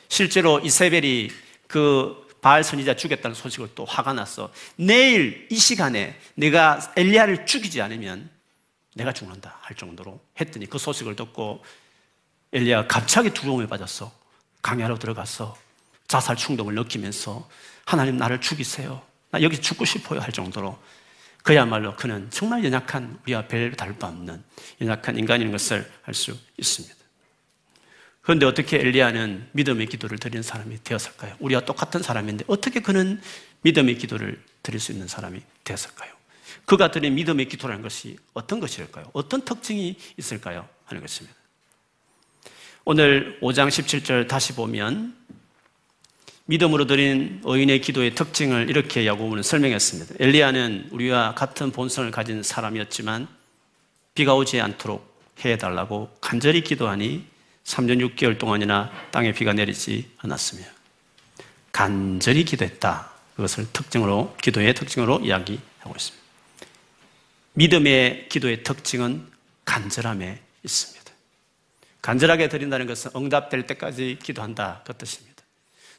실제로 0.08 0.60
이세벨이 0.60 1.30
그 1.66 2.23
바알 2.44 2.62
선지자 2.62 2.96
죽였다는 2.96 3.34
소식을 3.34 3.70
또 3.74 3.86
화가 3.86 4.12
났어. 4.12 4.52
내일 4.76 5.48
이 5.50 5.56
시간에 5.56 6.14
내가 6.34 6.92
엘리야를 6.94 7.46
죽이지 7.46 7.80
않으면 7.80 8.28
내가 8.94 9.14
죽는다 9.14 9.56
할 9.62 9.74
정도로 9.74 10.20
했더니 10.38 10.66
그 10.66 10.76
소식을 10.76 11.16
듣고 11.16 11.64
엘리야가 12.52 12.86
갑자기 12.86 13.30
두려움에 13.30 13.66
빠졌어. 13.66 14.12
강야로 14.60 14.98
들어가서 14.98 15.56
자살 16.06 16.36
충동을 16.36 16.74
느끼면서 16.74 17.48
하나님 17.86 18.18
나를 18.18 18.42
죽이세요. 18.42 19.00
나 19.30 19.40
여기 19.40 19.58
죽고 19.58 19.86
싶어요 19.86 20.20
할 20.20 20.30
정도로 20.30 20.78
그야말로 21.42 21.96
그는 21.96 22.28
정말 22.30 22.62
연약한 22.62 23.20
우리와 23.22 23.48
별 23.48 23.72
다를 23.72 23.96
바 23.96 24.08
없는 24.08 24.44
연약한 24.82 25.16
인간인 25.16 25.50
것을 25.50 25.90
알 26.02 26.12
수 26.12 26.36
있습니다. 26.58 27.03
그런데 28.24 28.46
어떻게 28.46 28.78
엘리야는 28.78 29.48
믿음의 29.52 29.86
기도를 29.86 30.18
드리는 30.18 30.42
사람이 30.42 30.82
되었을까요? 30.82 31.36
우리와 31.40 31.60
똑같은 31.60 32.02
사람인데 32.02 32.44
어떻게 32.48 32.80
그는 32.80 33.20
믿음의 33.62 33.98
기도를 33.98 34.42
드릴 34.62 34.80
수 34.80 34.92
있는 34.92 35.06
사람이 35.06 35.42
되었을까요? 35.62 36.10
그가 36.64 36.90
드린 36.90 37.14
믿음의 37.16 37.48
기도라는 37.48 37.82
것이 37.82 38.16
어떤 38.32 38.60
것일까요? 38.60 39.10
어떤 39.12 39.44
특징이 39.44 39.96
있을까요? 40.16 40.66
하는 40.86 41.02
것입니다. 41.02 41.36
오늘 42.86 43.38
5장 43.42 43.68
17절 43.68 44.26
다시 44.26 44.54
보면 44.54 45.14
믿음으로 46.46 46.86
드린 46.86 47.42
의인의 47.44 47.82
기도의 47.82 48.14
특징을 48.14 48.70
이렇게 48.70 49.06
야고보는 49.06 49.42
설명했습니다. 49.42 50.14
엘리야는 50.18 50.88
우리와 50.92 51.34
같은 51.34 51.72
본성을 51.72 52.10
가진 52.10 52.42
사람이었지만 52.42 53.28
비가 54.14 54.34
오지 54.34 54.62
않도록 54.62 55.14
해달라고 55.44 56.10
간절히 56.22 56.62
기도하니 56.62 57.33
3년 57.64 58.16
6개월 58.16 58.38
동안이나 58.38 58.90
땅에 59.10 59.32
비가 59.32 59.52
내리지 59.52 60.10
않았으며 60.18 60.64
간절히 61.72 62.44
기도했다. 62.44 63.10
그것을 63.36 63.66
특징으로 63.72 64.36
기도의 64.40 64.74
특징으로 64.74 65.20
이야기하고 65.20 65.94
있습니다. 65.96 66.24
믿음의 67.54 68.28
기도의 68.28 68.62
특징은 68.62 69.26
간절함에 69.64 70.40
있습니다. 70.62 71.12
간절하게 72.02 72.48
드린다는 72.48 72.86
것은 72.86 73.12
응답될 73.16 73.66
때까지 73.66 74.18
기도한다 74.22 74.82
그 74.86 74.94
뜻입니다. 74.94 75.42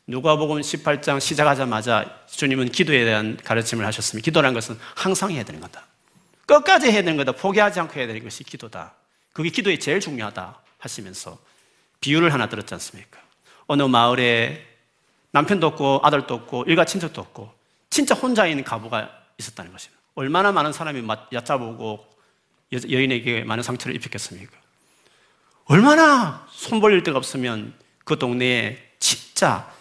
누가복음 0.08 0.62
18장 0.62 1.19
시작하자마자 1.19 2.23
주님은 2.28 2.69
기도에 2.69 3.06
대한 3.06 3.38
가르침을 3.38 3.86
하셨습니다. 3.88 4.23
기도라는 4.23 4.54
것은 4.54 4.78
항상 4.93 5.32
해야 5.32 5.43
되는 5.43 5.60
거다. 5.60 5.88
끝까지 6.45 6.91
해야 6.91 7.01
되는 7.01 7.17
거다. 7.17 7.32
포기하지 7.32 7.80
않고 7.80 7.95
해야 7.95 8.06
되는 8.06 8.23
것이 8.23 8.43
기도다. 8.43 8.93
그게 9.34 9.49
기도에 9.49 9.80
제일 9.80 9.99
중요하다 9.99 10.60
하시면서 10.78 11.39
비유를 12.00 12.34
하나 12.34 12.48
들었지 12.48 12.74
않습니까? 12.74 13.20
어느 13.68 13.84
마을에 13.84 14.66
남편도 15.32 15.68
없고 15.68 16.02
아들도 16.04 16.34
없고 16.34 16.64
일가 16.68 16.86
친척도 16.86 17.22
없고 17.22 17.54
진짜 17.90 18.16
혼자 18.16 18.46
있는 18.48 18.64
가부가 18.64 19.10
있었다는 19.38 19.72
것입니다. 19.72 20.02
얼마나 20.16 20.52
많은 20.52 20.72
사람이 20.72 21.06
얕잡고 21.34 22.08
여인에게 22.74 23.44
많은 23.44 23.64
상처를 23.64 23.96
입혔겠습니까? 23.96 24.52
얼마나 25.66 26.48
손 26.52 26.80
벌릴 26.80 27.04
데가 27.04 27.18
없으면 27.18 27.74
그 28.04 28.18
동네에 28.20 28.94
진짜 29.00 29.72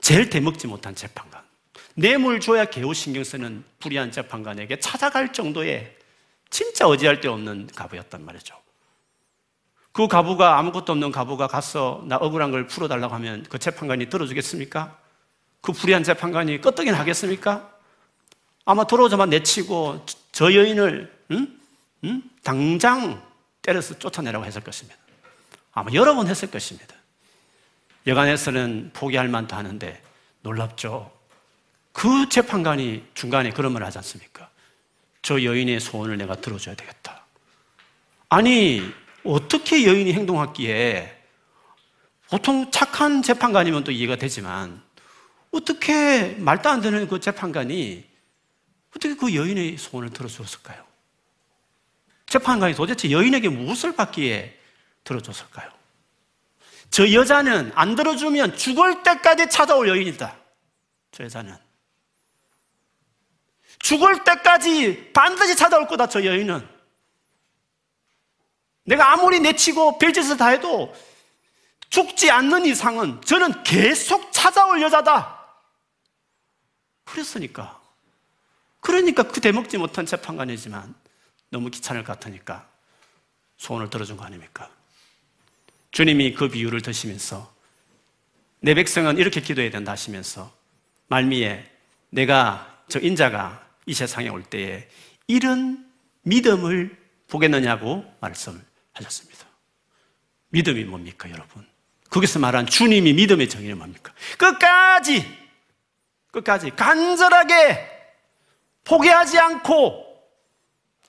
제일 0.00 0.30
대먹지 0.30 0.66
못한 0.66 0.94
재판관. 0.94 1.42
뇌물 1.94 2.40
줘야 2.40 2.64
개우 2.64 2.94
신경 2.94 3.24
쓰는 3.24 3.64
불의한 3.80 4.10
재판관에게 4.10 4.80
찾아갈 4.80 5.32
정도의 5.32 5.96
진짜 6.50 6.86
어지할 6.86 7.20
데 7.20 7.28
없는 7.28 7.68
가부였단 7.74 8.24
말이죠. 8.24 8.56
그 9.98 10.06
가부가 10.06 10.60
아무것도 10.60 10.92
없는 10.92 11.10
가부가 11.10 11.48
가서 11.48 12.04
나 12.06 12.18
억울한 12.18 12.52
걸 12.52 12.68
풀어달라고 12.68 13.12
하면 13.14 13.44
그 13.48 13.58
재판관이 13.58 14.08
들어주겠습니까? 14.08 14.96
그 15.60 15.72
불의한 15.72 16.04
재판관이 16.04 16.60
끄떡이 16.60 16.92
나겠습니까? 16.92 17.68
아마 18.64 18.86
들어오자마자 18.86 19.28
내치고 19.28 20.06
저 20.30 20.54
여인을 20.54 21.12
응? 21.32 21.58
응? 22.04 22.22
당장 22.44 23.20
때려서 23.60 23.98
쫓아내라고 23.98 24.44
했을 24.44 24.62
것입니다. 24.62 24.96
아마 25.72 25.92
여러 25.94 26.14
번 26.14 26.28
했을 26.28 26.48
것입니다. 26.48 26.94
여간에서는 28.06 28.92
포기할 28.92 29.26
만도 29.26 29.56
하는데 29.56 30.00
놀랍죠. 30.42 31.10
그 31.90 32.28
재판관이 32.28 33.04
중간에 33.14 33.50
그런 33.50 33.72
말을 33.72 33.84
하지 33.84 33.98
않습니까? 33.98 34.48
저 35.22 35.42
여인의 35.42 35.80
소원을 35.80 36.18
내가 36.18 36.36
들어줘야 36.36 36.76
되겠다. 36.76 37.24
아니, 38.28 38.94
어떻게 39.24 39.84
여인이 39.84 40.12
행동했기에 40.12 41.16
보통 42.28 42.70
착한 42.70 43.22
재판관이면 43.22 43.84
또 43.84 43.92
이해가 43.92 44.16
되지만 44.16 44.82
어떻게 45.50 46.34
말도 46.38 46.68
안 46.68 46.80
되는 46.80 47.08
그 47.08 47.20
재판관이 47.20 48.06
어떻게 48.90 49.14
그 49.14 49.34
여인의 49.34 49.78
소원을 49.78 50.10
들어주었을까요? 50.10 50.84
재판관이 52.26 52.74
도대체 52.74 53.10
여인에게 53.10 53.48
무엇을 53.48 53.96
받기에 53.96 54.58
들어줬을까요? 55.04 55.70
저 56.90 57.10
여자는 57.12 57.72
안 57.74 57.94
들어주면 57.94 58.56
죽을 58.56 59.02
때까지 59.02 59.48
찾아올 59.48 59.88
여인이다. 59.88 60.36
저 61.12 61.24
여자는. 61.24 61.56
죽을 63.78 64.24
때까지 64.24 65.10
반드시 65.12 65.56
찾아올 65.56 65.86
거다, 65.86 66.08
저 66.08 66.24
여인은. 66.24 66.77
내가 68.88 69.12
아무리 69.12 69.38
내치고 69.40 69.98
별짓을 69.98 70.38
다 70.38 70.48
해도 70.48 70.94
죽지 71.90 72.30
않는 72.30 72.64
이상은 72.64 73.20
저는 73.20 73.62
계속 73.62 74.32
찾아올 74.32 74.80
여자다. 74.80 75.38
그랬으니까. 77.04 77.78
그러니까 78.80 79.24
그 79.24 79.42
대먹지 79.42 79.76
못한 79.76 80.06
재판관이지만 80.06 80.94
너무 81.50 81.68
귀찮을 81.68 82.02
것 82.02 82.14
같으니까 82.14 82.66
소원을 83.58 83.90
들어준 83.90 84.16
거 84.16 84.24
아닙니까? 84.24 84.70
주님이 85.90 86.32
그 86.32 86.48
비유를 86.48 86.80
드시면서 86.80 87.52
내 88.60 88.74
백성은 88.74 89.18
이렇게 89.18 89.42
기도해야 89.42 89.70
된다 89.70 89.92
하시면서 89.92 90.50
말미에 91.08 91.70
내가 92.08 92.82
저 92.88 92.98
인자가 93.00 93.66
이 93.84 93.92
세상에 93.92 94.30
올 94.30 94.42
때에 94.44 94.88
이런 95.26 95.86
믿음을 96.22 96.96
보겠느냐고 97.28 98.04
말씀을 98.20 98.67
하셨습니다. 98.98 99.46
믿음이 100.50 100.84
뭡니까, 100.84 101.30
여러분? 101.30 101.66
거기서 102.10 102.38
말한 102.38 102.66
주님이 102.66 103.12
믿음의 103.12 103.48
정의는 103.48 103.78
뭡니까? 103.78 104.12
끝까지, 104.38 105.24
끝까지 106.30 106.70
간절하게 106.70 107.98
포기하지 108.84 109.38
않고 109.38 110.06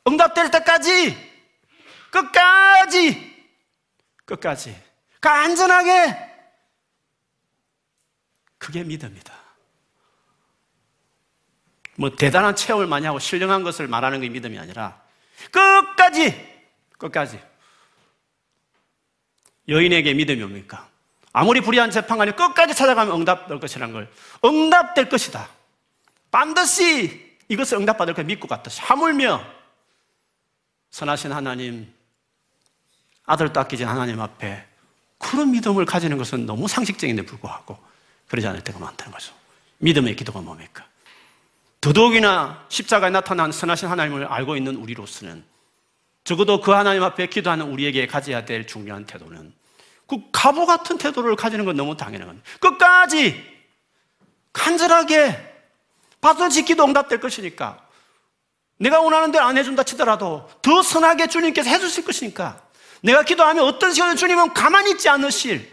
응답될 0.08 0.52
때까지 0.52 1.30
끝까지 2.12 3.30
끝까지 4.26 4.76
간절하게 5.22 6.30
그게 8.58 8.84
믿음이다. 8.84 9.34
뭐 11.96 12.16
대단한 12.16 12.56
체험을 12.56 12.88
많이 12.88 13.06
하고 13.06 13.20
신령한 13.20 13.64
것을 13.64 13.88
말하는 13.88 14.22
게 14.22 14.30
믿음이 14.30 14.58
아니라 14.58 15.02
끝까지 15.52 16.64
끝까지 16.98 17.42
여인에게 19.70 20.14
믿음이 20.14 20.42
옵니까? 20.44 20.88
아무리 21.32 21.62
불의한 21.62 21.92
재판관이 21.92 22.36
끝까지 22.36 22.74
찾아가면 22.74 23.16
응답될 23.22 23.60
것이라는 23.60 23.94
걸 23.94 24.12
응답될 24.44 25.10
것이다. 25.10 25.48
반드시 26.32 27.38
이것을 27.48 27.78
응답받을 27.78 28.14
걸 28.14 28.26
믿고 28.26 28.48
갔듯이 28.48 28.82
하물며 28.82 29.44
선하신 30.92 31.32
하나님 31.32 31.92
아들도 33.26 33.60
아끼지 33.60 33.84
하나님 33.84 34.20
앞에 34.20 34.66
그런 35.20 35.52
믿음을 35.52 35.86
가지는 35.86 36.18
것은 36.18 36.46
너무 36.46 36.68
상식적인데 36.68 37.24
불구하고 37.24 37.78
그러지 38.28 38.48
않을 38.48 38.64
때가 38.64 38.80
많다는 38.80 39.12
거죠. 39.12 39.34
믿음의 39.80 40.16
기도가 40.16 40.42
뭡니까? 40.42 40.86
더더욱이나 41.82 42.66
십자가에 42.70 43.10
나타난 43.10 43.52
선하신 43.52 43.88
하나님을 43.88 44.26
알고 44.26 44.58
있는 44.58 44.76
우리로서는 44.76 45.44
적어도 46.24 46.60
그 46.60 46.72
하나님 46.72 47.04
앞에 47.04 47.28
기도하는 47.28 47.68
우리에게 47.68 48.08
가져야 48.08 48.46
될 48.46 48.68
중요한 48.68 49.06
태도는 49.06 49.54
그 50.10 50.18
가보 50.32 50.66
같은 50.66 50.98
태도를 50.98 51.36
가지는 51.36 51.66
건 51.66 51.76
너무 51.76 51.96
당연한 51.96 52.28
겁니다. 52.28 52.50
끝까지 52.60 53.42
간절하게 54.52 55.50
받을 56.20 56.50
지기도 56.50 56.84
응답될 56.84 57.20
것이니까 57.20 57.80
내가 58.78 59.02
원하는 59.02 59.32
대로 59.32 59.46
안 59.46 59.58
해준다 59.58 59.84
치더라도 59.84 60.50
더 60.62 60.82
선하게 60.82 61.28
주님께서 61.28 61.70
해주실 61.70 62.06
것이니까 62.06 62.60
내가 63.02 63.24
기도하면 63.24 63.64
어떤 63.64 63.94
시간에 63.94 64.16
주님은 64.16 64.54
가만히 64.54 64.92
있지 64.92 65.08
않으실 65.08 65.72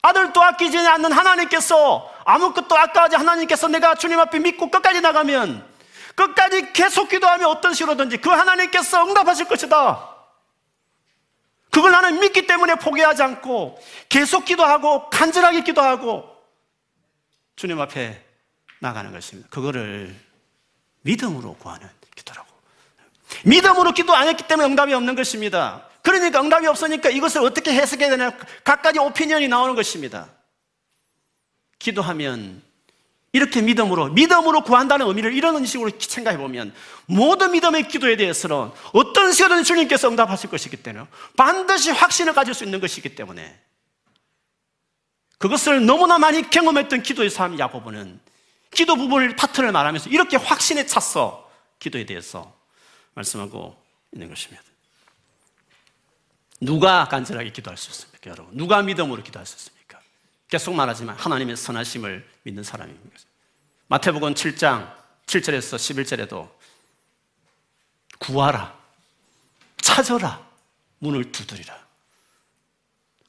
아들도 0.00 0.42
아끼지 0.42 0.78
않는 0.78 1.12
하나님께서 1.12 2.10
아무것도 2.24 2.76
아까워하지 2.76 3.16
하나님께서 3.16 3.68
내가 3.68 3.94
주님 3.94 4.18
앞에 4.18 4.38
믿고 4.38 4.70
끝까지 4.70 5.00
나가면 5.00 5.64
끝까지 6.14 6.72
계속 6.72 7.08
기도하면 7.08 7.48
어떤 7.48 7.74
식으로든지 7.74 8.16
그 8.16 8.28
하나님께서 8.30 9.04
응답하실 9.06 9.46
것이다. 9.46 10.11
그걸 11.72 11.90
나는 11.90 12.20
믿기 12.20 12.46
때문에 12.46 12.74
포기하지 12.74 13.22
않고 13.22 13.82
계속 14.10 14.44
기도하고 14.44 15.08
간절하게 15.08 15.64
기도하고 15.64 16.28
주님 17.56 17.80
앞에 17.80 18.22
나가는 18.78 19.10
것입니다. 19.10 19.48
그거를 19.48 20.14
믿음으로 21.00 21.54
구하는 21.54 21.88
기도라고. 22.14 22.46
믿음으로 23.46 23.92
기도 23.92 24.14
안 24.14 24.28
했기 24.28 24.46
때문에 24.46 24.68
응답이 24.68 24.92
없는 24.92 25.14
것입니다. 25.14 25.88
그러니까 26.02 26.42
응답이 26.42 26.66
없으니까 26.66 27.08
이것을 27.08 27.40
어떻게 27.42 27.72
해석해야 27.72 28.10
되나 28.10 28.36
각가지 28.62 28.98
오피니언이 28.98 29.48
나오는 29.48 29.74
것입니다. 29.74 30.28
기도하면 31.78 32.62
이렇게 33.32 33.62
믿음으로, 33.62 34.08
믿음으로 34.10 34.62
구한다는 34.62 35.06
의미를 35.06 35.32
이런 35.32 35.64
식으로 35.64 35.90
생각해 35.98 36.36
보면 36.36 36.74
모든 37.06 37.52
믿음의 37.52 37.88
기도에 37.88 38.16
대해서는 38.16 38.70
어떤 38.92 39.32
시간은 39.32 39.64
주님께서 39.64 40.08
응답하실 40.10 40.50
것이기 40.50 40.76
때문에 40.76 41.06
반드시 41.36 41.90
확신을 41.90 42.34
가질 42.34 42.52
수 42.52 42.64
있는 42.64 42.78
것이기 42.80 43.14
때문에 43.14 43.58
그것을 45.38 45.84
너무나 45.84 46.18
많이 46.18 46.48
경험했던 46.48 47.02
기도의 47.02 47.30
사람 47.30 47.58
야고보는 47.58 48.20
기도 48.70 48.96
부분을 48.96 49.34
파트를 49.34 49.72
말하면서 49.72 50.10
이렇게 50.10 50.36
확신에 50.36 50.86
찼어. 50.86 51.50
기도에 51.78 52.06
대해서 52.06 52.54
말씀하고 53.14 53.76
있는 54.12 54.28
것입니다. 54.28 54.62
누가 56.60 57.08
간절하게 57.08 57.50
기도할 57.50 57.76
수 57.76 57.90
있습니까, 57.90 58.30
여러분? 58.30 58.56
누가 58.56 58.82
믿음으로 58.82 59.22
기도할 59.22 59.46
수 59.46 59.56
있습니까? 59.56 59.71
계속 60.52 60.74
말하지만 60.74 61.16
하나님의 61.16 61.56
선하심을 61.56 62.28
믿는 62.42 62.62
사람입니다. 62.62 63.16
마태복음 63.86 64.34
7장 64.34 64.94
7절에서 65.24 65.78
11절에도 66.28 66.50
구하라, 68.18 68.78
찾아라, 69.78 70.46
문을 70.98 71.32
두드리라. 71.32 71.74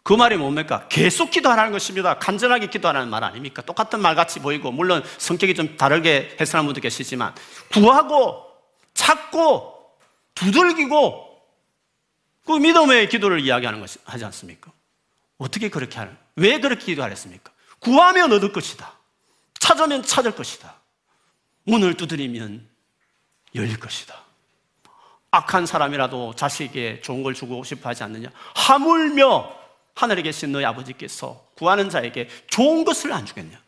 그 0.04 0.12
말이 0.12 0.36
뭡니까? 0.36 0.90
계속 0.90 1.32
기도하라는 1.32 1.72
것입니다. 1.72 2.20
간절하게 2.20 2.68
기도하라는 2.68 3.10
말 3.10 3.24
아닙니까? 3.24 3.62
똑같은 3.62 4.02
말 4.02 4.16
같이 4.16 4.42
보이고, 4.42 4.74
물론 4.74 5.02
성격이 5.18 5.56
좀 5.56 5.78
다르게 5.78 6.36
해석하는 6.42 6.66
분도 6.66 6.82
계시지만, 6.82 7.34
구하고, 7.72 8.52
찾고, 8.96 9.96
두들기고, 10.36 11.42
그 12.46 12.52
믿음의 12.52 13.08
기도를 13.08 13.40
이야기하는 13.40 13.80
것이 13.80 13.98
하지 14.04 14.26
않습니까? 14.26 14.74
어떻게 15.38 15.70
그렇게 15.70 16.00
하는, 16.00 16.18
왜 16.36 16.60
그렇게 16.60 16.86
기도하랬습니까? 16.86 17.52
구하면 17.80 18.32
얻을 18.32 18.52
것이다. 18.52 18.94
찾으면 19.60 20.04
찾을 20.04 20.36
것이다. 20.36 20.76
문을 21.64 21.96
두드리면 21.96 22.68
열릴 23.56 23.80
것이다. 23.80 24.24
악한 25.32 25.66
사람이라도 25.66 26.36
자식에게 26.36 27.02
좋은 27.02 27.24
걸 27.24 27.34
주고 27.34 27.64
싶어 27.64 27.90
하지 27.90 28.04
않느냐? 28.04 28.30
하물며 28.56 29.54
하늘에 29.96 30.22
계신 30.22 30.52
너희 30.52 30.66
아버지께서 30.66 31.46
구하는 31.56 31.90
자에게 31.90 32.30
좋은 32.48 32.86
것을 32.86 33.12
안 33.14 33.26
주겠냐? 33.26 33.60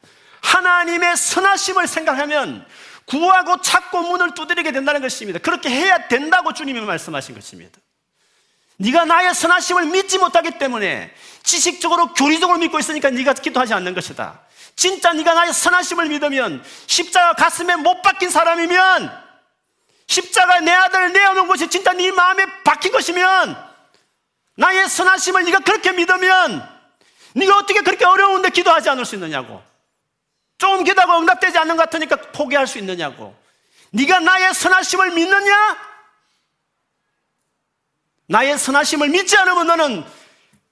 하나님의 0.41 1.17
선하심을 1.17 1.87
생각하면 1.87 2.65
구하고 3.05 3.61
찾고 3.61 4.01
문을 4.01 4.33
두드리게 4.33 4.71
된다는 4.71 5.01
것입니다. 5.01 5.39
그렇게 5.39 5.69
해야 5.69 6.07
된다고 6.07 6.53
주님이 6.53 6.81
말씀하신 6.81 7.35
것입니다. 7.35 7.79
네가 8.77 9.05
나의 9.05 9.33
선하심을 9.33 9.85
믿지 9.85 10.17
못하기 10.17 10.57
때문에 10.57 11.13
지식적으로 11.43 12.13
교리적으로 12.13 12.57
믿고 12.57 12.79
있으니까 12.79 13.09
네가 13.09 13.33
기도하지 13.33 13.73
않는 13.73 13.93
것이다. 13.93 14.41
진짜 14.75 15.13
네가 15.13 15.33
나의 15.33 15.53
선하심을 15.53 16.07
믿으면 16.09 16.63
십자가 16.87 17.33
가슴에 17.33 17.75
못 17.77 18.01
박힌 18.01 18.29
사람이면 18.29 19.25
십자가 20.07 20.59
내 20.59 20.71
아들을 20.71 21.13
내어놓은 21.13 21.47
것이 21.47 21.69
진짜 21.69 21.93
네 21.93 22.11
마음에 22.11 22.45
박힌 22.63 22.91
것이면 22.91 23.55
나의 24.55 24.89
선하심을 24.89 25.45
네가 25.45 25.59
그렇게 25.59 25.91
믿으면 25.91 26.69
네가 27.35 27.57
어떻게 27.57 27.81
그렇게 27.81 28.05
어려운데 28.05 28.49
기도하지 28.49 28.89
않을 28.89 29.05
수 29.05 29.15
있느냐고 29.15 29.61
조금 30.57 30.83
기도하고 30.83 31.19
응답되지 31.19 31.57
않는 31.57 31.77
것 31.77 31.83
같으니까 31.83 32.17
포기할 32.31 32.67
수 32.67 32.77
있느냐고 32.77 33.35
네가 33.91 34.19
나의 34.19 34.53
선하심을 34.53 35.11
믿느냐? 35.11 35.94
나의 38.27 38.57
선하심을 38.57 39.09
믿지 39.09 39.37
않으면 39.37 39.67
너는 39.67 40.03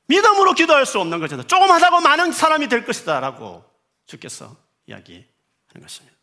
믿음으로 0.08 0.54
기도할 0.54 0.86
수 0.86 1.00
없는 1.00 1.20
것이다 1.20 1.44
조금 1.44 1.72
하다고 1.72 2.02
많은 2.02 2.32
사람이 2.32 2.68
될 2.68 2.86
것이다 2.86 3.20
라고 3.20 3.64
주께서 4.06 4.56
이야기하는 4.88 5.26
것입니다 5.82 6.18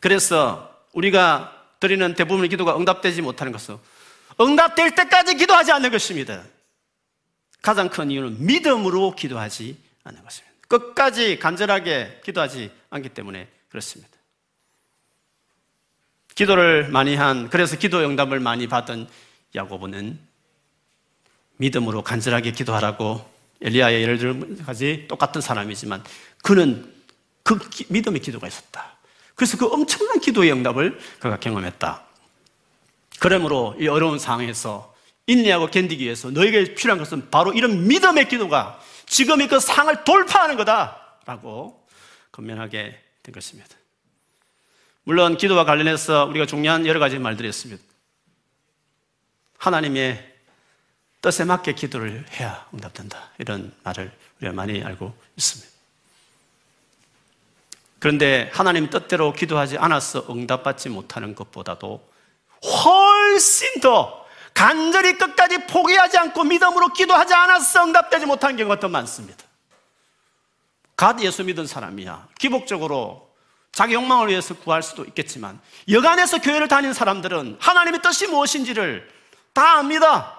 그래서 0.00 0.74
우리가 0.92 1.52
드리는 1.80 2.14
대부분의 2.14 2.48
기도가 2.48 2.76
응답되지 2.76 3.22
못하는 3.22 3.52
것은 3.52 3.78
응답될 4.40 4.94
때까지 4.94 5.36
기도하지 5.36 5.72
않는 5.72 5.90
것입니다. 5.90 6.42
가장 7.62 7.88
큰 7.88 8.10
이유는 8.10 8.44
믿음으로 8.44 9.14
기도하지 9.14 9.76
않는 10.04 10.22
것입니다. 10.22 10.54
끝까지 10.68 11.38
간절하게 11.38 12.20
기도하지 12.24 12.70
않기 12.90 13.10
때문에 13.10 13.48
그렇습니다. 13.68 14.16
기도를 16.34 16.88
많이 16.90 17.16
한, 17.16 17.48
그래서 17.48 17.76
기도 17.76 17.98
응답을 18.00 18.40
많이 18.40 18.66
받은 18.66 19.08
야고보는 19.54 20.18
믿음으로 21.56 22.02
간절하게 22.02 22.52
기도하라고 22.52 23.24
엘리야의 23.62 24.02
예를 24.02 24.18
들까지 24.18 25.06
똑같은 25.08 25.40
사람이지만 25.40 26.04
그는 26.42 26.92
그 27.42 27.58
믿음의 27.88 28.20
기도가 28.20 28.46
있었다. 28.48 28.96
그래서 29.34 29.56
그 29.56 29.66
엄청난 29.66 30.20
기도의 30.20 30.52
응답을 30.52 30.98
그가 31.20 31.38
경험했다. 31.38 32.04
그러므로 33.20 33.74
이 33.78 33.88
어려운 33.88 34.18
상황에서 34.18 34.94
인내하고 35.26 35.68
견디기 35.68 36.04
위해서 36.04 36.30
너에게 36.30 36.74
필요한 36.74 36.98
것은 36.98 37.30
바로 37.30 37.52
이런 37.52 37.86
믿음의 37.88 38.28
기도가 38.28 38.80
지금의 39.06 39.48
그 39.48 39.60
상을 39.60 40.04
돌파하는 40.04 40.56
거다라고 40.56 41.86
건면하게 42.32 43.00
된 43.22 43.34
것입니다. 43.34 43.70
물론 45.04 45.36
기도와 45.36 45.64
관련해서 45.64 46.26
우리가 46.26 46.46
중요한 46.46 46.86
여러 46.86 46.98
가지 46.98 47.18
말들이 47.18 47.48
있습니다. 47.48 47.82
하나님의 49.58 50.34
뜻에 51.22 51.44
맞게 51.44 51.74
기도를 51.74 52.24
해야 52.32 52.66
응답된다. 52.72 53.30
이런 53.38 53.72
말을 53.82 54.12
우리가 54.40 54.54
많이 54.54 54.82
알고 54.82 55.12
있습니다. 55.36 55.76
그런데 57.98 58.50
하나님 58.52 58.90
뜻대로 58.90 59.32
기도하지 59.32 59.78
않아서 59.78 60.26
응답받지 60.30 60.88
못하는 60.88 61.34
것보다도 61.34 62.08
훨씬 62.64 63.80
더 63.80 64.24
간절히 64.54 65.18
끝까지 65.18 65.66
포기하지 65.66 66.16
않고 66.18 66.44
믿음으로 66.44 66.92
기도하지 66.92 67.34
않아서 67.34 67.84
응답되지 67.84 68.26
못하는 68.26 68.56
경우가 68.56 68.80
더 68.80 68.88
많습니다. 68.88 69.44
갓 70.96 71.20
예수 71.20 71.44
믿은 71.44 71.66
사람이야. 71.66 72.28
기복적으로 72.38 73.30
자기 73.72 73.92
욕망을 73.92 74.28
위해서 74.28 74.54
구할 74.54 74.82
수도 74.82 75.04
있겠지만 75.04 75.60
여간에서 75.90 76.40
교회를 76.40 76.68
다니는 76.68 76.94
사람들은 76.94 77.58
하나님의 77.60 78.00
뜻이 78.00 78.26
무엇인지를 78.28 79.15
다 79.56 79.78
압니다. 79.78 80.34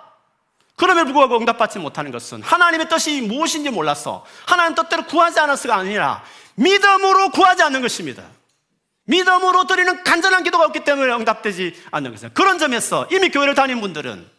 그럼에도 0.76 1.06
불구하고 1.06 1.40
응답받지 1.40 1.80
못하는 1.80 2.12
것은 2.12 2.44
하나님의 2.44 2.88
뜻이 2.88 3.22
무엇인지 3.22 3.72
몰라서 3.72 4.24
하나님 4.46 4.76
뜻대로 4.76 5.06
구하지 5.06 5.40
않았어가 5.40 5.76
아니라 5.76 6.24
믿음으로 6.54 7.32
구하지 7.32 7.64
않는 7.64 7.82
것입니다. 7.82 8.24
믿음으로 9.06 9.66
드리는 9.66 10.04
간절한 10.04 10.44
기도가 10.44 10.66
없기 10.66 10.84
때문에 10.84 11.12
응답되지 11.16 11.84
않는 11.90 12.12
것입니다. 12.12 12.40
그런 12.40 12.60
점에서 12.60 13.08
이미 13.12 13.30
교회를 13.30 13.56
다닌 13.56 13.82
분들은 13.82 14.30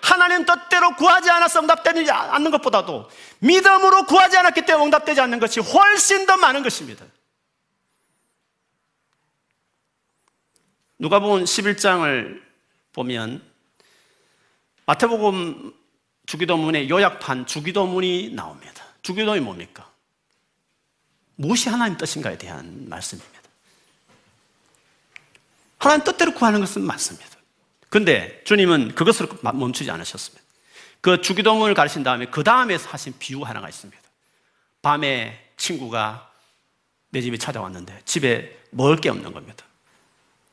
하나님 0.00 0.46
뜻대로 0.46 0.96
구하지 0.96 1.28
않아서 1.28 1.60
응답되지 1.60 2.10
않는 2.10 2.50
것보다도 2.52 3.10
믿음으로 3.40 4.04
구하지 4.04 4.38
않았기 4.38 4.62
때문에 4.62 4.86
응답되지 4.86 5.20
않는 5.20 5.38
것이 5.38 5.60
훨씬 5.60 6.24
더 6.24 6.38
많은 6.38 6.62
것입니다. 6.62 7.04
누가 10.98 11.18
본 11.18 11.44
11장을 11.44 12.40
보면 12.94 13.47
마태복음 14.88 15.74
주기도문의 16.24 16.88
요약판 16.88 17.44
주기도문이 17.44 18.30
나옵니다. 18.30 18.84
주기도문이 19.02 19.44
뭡니까? 19.44 19.86
무엇이 21.36 21.68
하나님 21.68 21.98
뜻인가에 21.98 22.38
대한 22.38 22.88
말씀입니다. 22.88 23.38
하나님 25.76 26.04
뜻대로 26.04 26.32
구하는 26.32 26.60
것은 26.60 26.80
맞습니다. 26.82 27.28
근데 27.90 28.42
주님은 28.44 28.94
그것을 28.94 29.28
멈추지 29.42 29.90
않으셨습니다. 29.90 30.42
그 31.02 31.20
주기도문을 31.20 31.74
가르친 31.74 32.02
다음에 32.02 32.24
그 32.24 32.42
다음에 32.42 32.76
하신 32.76 33.12
비유 33.18 33.42
하나가 33.42 33.68
있습니다. 33.68 34.02
밤에 34.80 35.50
친구가 35.58 36.32
내 37.10 37.20
집에 37.20 37.36
찾아왔는데 37.36 38.00
집에 38.06 38.58
먹을 38.70 38.96
게 38.96 39.10
없는 39.10 39.34
겁니다. 39.34 39.66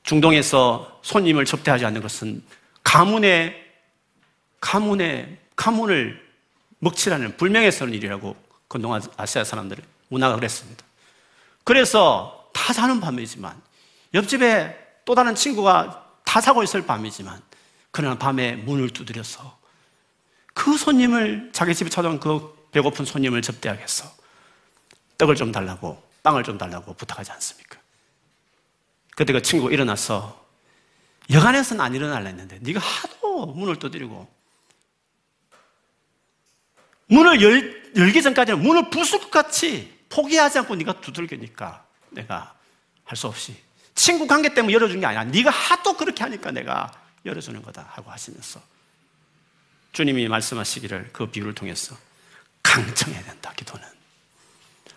중동에서 0.03 0.99
손님을 1.03 1.45
접대하지 1.45 1.85
않는 1.85 2.01
것은 2.01 2.43
가문의 2.83 3.64
가문의 4.65 5.37
가문을 5.55 6.19
먹칠하는 6.79 7.37
불명예스러운 7.37 7.93
일이라고 7.93 8.35
그동안 8.67 8.99
아시아 9.15 9.43
사람들은 9.43 9.83
문화가 10.07 10.35
그랬습니다. 10.35 10.83
그래서 11.63 12.49
다 12.51 12.73
자는 12.73 12.99
밤이지만 12.99 13.61
옆집에 14.15 14.75
또 15.05 15.13
다른 15.13 15.35
친구가 15.35 16.03
다 16.25 16.41
자고 16.41 16.63
있을 16.63 16.83
밤이지만 16.83 17.39
그러나 17.91 18.17
밤에 18.17 18.55
문을 18.55 18.89
두드려서 18.89 19.55
그 20.55 20.75
손님을 20.77 21.51
자기 21.53 21.75
집에 21.75 21.91
찾아온 21.91 22.19
그 22.19 22.67
배고픈 22.71 23.05
손님을 23.05 23.43
접대하겠어. 23.43 24.11
떡을 25.19 25.35
좀 25.35 25.51
달라고 25.51 26.01
빵을 26.23 26.43
좀 26.43 26.57
달라고 26.57 26.95
부탁하지 26.95 27.31
않습니까? 27.33 27.77
그때 29.15 29.31
그 29.31 29.43
친구가 29.43 29.71
일어나서 29.71 30.43
여간에서는 31.29 31.83
안 31.83 31.93
일어날라 31.93 32.29
했는데 32.29 32.57
네가 32.61 32.79
하도 32.79 33.45
문을 33.45 33.77
두드리고 33.77 34.34
문을 37.07 37.41
열, 37.41 37.93
열기 37.95 38.21
전까지는 38.21 38.61
문을 38.61 38.89
부술 38.89 39.19
것 39.19 39.31
같이 39.31 39.93
포기하지 40.09 40.59
않고 40.59 40.75
네가 40.75 41.01
두들기니까 41.01 41.85
내가 42.11 42.53
할 43.03 43.15
수 43.17 43.27
없이 43.27 43.55
친구 43.93 44.27
관계 44.27 44.53
때문에 44.53 44.73
열어준 44.73 44.99
게 44.99 45.05
아니야. 45.05 45.23
네가 45.23 45.49
하도 45.49 45.95
그렇게 45.95 46.23
하니까 46.23 46.51
내가 46.51 46.91
열어주는 47.25 47.61
거다 47.61 47.87
하고 47.91 48.11
하시면서 48.11 48.59
주님이 49.93 50.27
말씀하시기를 50.27 51.11
그 51.13 51.27
비유를 51.27 51.55
통해서 51.55 51.95
강청해야 52.61 53.23
된다, 53.23 53.53
기도는. 53.55 53.87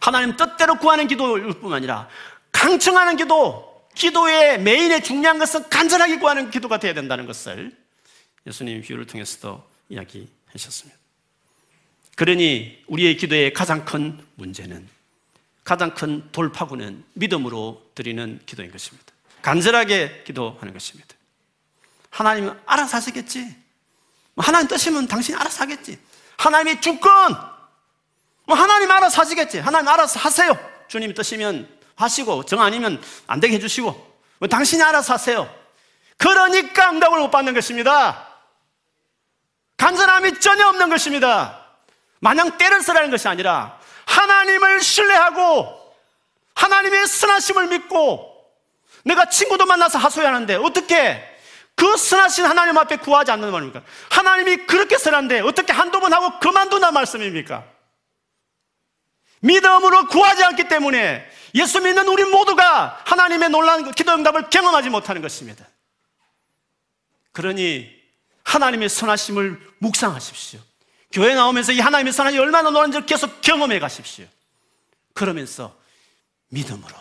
하나님 0.01 0.37
뜻대로 0.37 0.77
구하는 0.79 1.07
기도일 1.07 1.61
뿐만 1.61 1.75
아니라 1.75 2.09
강청하는 2.51 3.17
기도, 3.17 3.87
기도의 3.95 4.61
메인의 4.61 5.05
중요한 5.05 5.39
것은 5.39 5.69
간절하게 5.69 6.19
구하는 6.19 6.51
기도가 6.51 6.79
되어야 6.79 6.95
된다는 6.95 7.27
것을 7.27 7.77
예수님 8.47 8.83
비유를 8.83 9.07
통해서도 9.07 9.65
이야기하셨습니다. 9.91 10.99
그러니 12.19 12.83
우리의 12.89 13.17
기도의 13.17 13.53
가장 13.53 13.85
큰 13.85 14.19
문제는 14.35 14.89
가장 15.63 15.95
큰 15.95 16.29
돌파구는 16.33 17.05
믿음으로 17.13 17.81
드리는 17.95 18.41
기도인 18.45 18.73
것입니다. 18.73 19.13
간절하게 19.41 20.25
기도하는 20.27 20.73
것입니다. 20.73 21.15
하나님은 22.11 22.59
알아서 22.67 22.97
하시겠지. 22.97 23.55
뭐 24.35 24.45
하나님 24.45 24.67
뜻이면 24.67 25.07
당신이 25.07 25.39
알아서 25.39 25.63
하겠지. 25.63 25.97
하나님의 26.39 26.81
주권! 26.81 27.37
뭐 28.47 28.57
하나님 28.57 28.91
알아서 28.91 29.23
하시겠지. 29.23 29.61
하나님 29.61 29.87
알아서 29.87 30.19
하세요. 30.19 30.59
주님 30.89 31.15
뜻이면 31.15 31.69
하시고, 31.95 32.47
정 32.47 32.61
아니면 32.61 33.01
안 33.29 33.39
되게 33.39 33.55
해주시고, 33.55 34.19
뭐 34.41 34.49
당신이 34.49 34.83
알아서 34.83 35.15
하세요. 35.15 35.49
그러니까 36.17 36.91
응답을 36.91 37.21
못 37.21 37.31
받는 37.31 37.55
것입니다. 37.55 38.27
간절함이 39.77 40.41
전혀 40.41 40.67
없는 40.67 40.89
것입니다. 40.89 41.68
마냥 42.21 42.57
때를 42.59 42.83
쓰라는 42.83 43.11
것이 43.11 43.29
아니라 43.29 43.79
하나님을 44.07 44.81
신뢰하고 44.81 45.95
하나님의 46.55 47.07
선하심을 47.07 47.69
믿고 47.69 48.35
내가 49.05 49.29
친구도 49.29 49.67
만나서 49.67 49.99
하소연하는데 49.99 50.57
어떻게 50.57 51.25
그 51.75 51.97
선하신 51.97 52.45
하나님 52.45 52.77
앞에 52.77 52.97
구하지 52.97 53.31
않는 53.31 53.53
말입니까? 53.53 53.83
하나님이 54.11 54.67
그렇게 54.67 54.99
선한데 54.99 55.41
어떻게 55.41 55.73
한두 55.73 56.01
번 56.01 56.13
하고 56.13 56.41
그만둔단 56.41 56.93
말씀입니까? 56.93 57.65
믿음으로 59.41 60.09
구하지 60.09 60.43
않기 60.43 60.67
때문에 60.67 61.25
예수 61.55 61.81
믿는 61.81 62.09
우리 62.09 62.25
모두가 62.25 63.01
하나님의 63.05 63.51
놀라운 63.51 63.93
기도 63.93 64.13
응답을 64.13 64.51
경험하지 64.51 64.91
못하는 64.91 65.23
것입니다. 65.23 65.65
그러니 67.33 67.89
하나님의 68.43 68.89
선하심을 68.89 69.75
묵상하십시오. 69.79 70.61
교회 71.11 71.35
나오면서 71.35 71.73
이 71.73 71.81
하나님의 71.81 72.13
선하심이 72.13 72.43
얼마나 72.43 72.71
놀라는지 72.71 73.05
계속 73.07 73.41
경험해 73.41 73.79
가십시오. 73.79 74.27
그러면서 75.15 75.77
믿음으로 76.49 76.95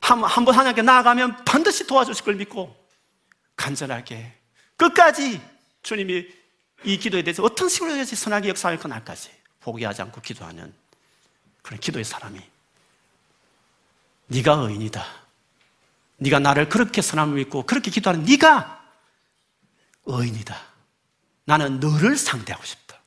한번 0.00 0.54
하나님께 0.54 0.82
나아가면 0.82 1.44
반드시 1.44 1.86
도와주실 1.86 2.24
걸 2.24 2.34
믿고 2.34 2.76
간절하게 3.56 4.34
끝까지 4.76 5.40
주님이 5.82 6.26
이 6.84 6.98
기도에 6.98 7.22
대해서 7.22 7.42
어떤 7.42 7.68
식으로 7.68 7.92
해야지 7.92 8.14
선하게 8.14 8.50
역사할 8.50 8.78
그날까지 8.78 9.30
포기하지 9.60 10.02
않고 10.02 10.20
기도하는 10.20 10.74
그런 11.62 11.80
기도의 11.80 12.04
사람이 12.04 12.38
네가 14.26 14.52
의인이다. 14.52 15.04
네가 16.18 16.38
나를 16.38 16.68
그렇게 16.68 17.00
선함을 17.00 17.36
믿고 17.36 17.64
그렇게 17.64 17.90
기도하는 17.90 18.24
네가 18.24 18.84
의인이다. 20.04 20.73
나는 21.44 21.80
너를 21.80 22.16
상대하고 22.16 22.64
싶다. 22.64 22.98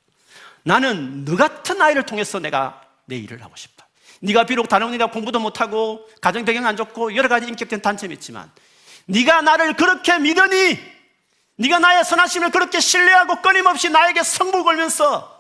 나는 0.64 1.26
너 1.26 1.36
같은 1.36 1.82
아이를 1.82 2.04
통해서 2.04 2.40
내가 2.40 2.82
내 3.06 3.16
일을 3.16 3.44
하고 3.44 3.56
싶다. 3.56 3.88
네가 4.20 4.46
비록 4.46 4.68
다른 4.68 4.92
네가 4.92 5.12
공부도 5.12 5.40
못하고 5.40 6.08
가정 6.22 6.44
배경 6.44 6.66
안 6.66 6.76
좋고 6.76 7.16
여러 7.16 7.30
가지 7.30 7.48
인격된 7.48 7.82
단점이 7.82 8.14
있지만 8.16 8.52
네가 9.06 9.42
나를 9.42 9.76
그렇게 9.76 10.18
믿으니 10.18 10.80
네가 11.56 11.80
나의 11.80 12.04
선하심을 12.04 12.52
그렇게 12.52 12.80
신뢰하고 12.80 13.42
끊임없이 13.42 13.90
나에게 13.90 14.24
성부 14.24 14.64
걸면서 14.64 15.40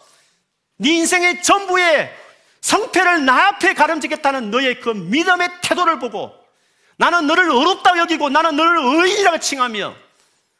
네 0.78 0.91
인생의 0.91 1.43
전부의 1.43 2.16
성패를 2.62 3.26
나 3.26 3.48
앞에 3.48 3.74
가름지겠다는 3.74 4.52
너의 4.52 4.80
그 4.80 4.89
믿음의 4.89 5.50
태도를 5.62 6.00
보고 6.00 6.34
나는 6.98 7.28
너를 7.28 7.50
어렵다 7.50 7.98
여기고 7.98 8.30
나는 8.30 8.56
너를 8.56 8.78
의인이라고 8.78 9.39
칭하며 9.39 9.95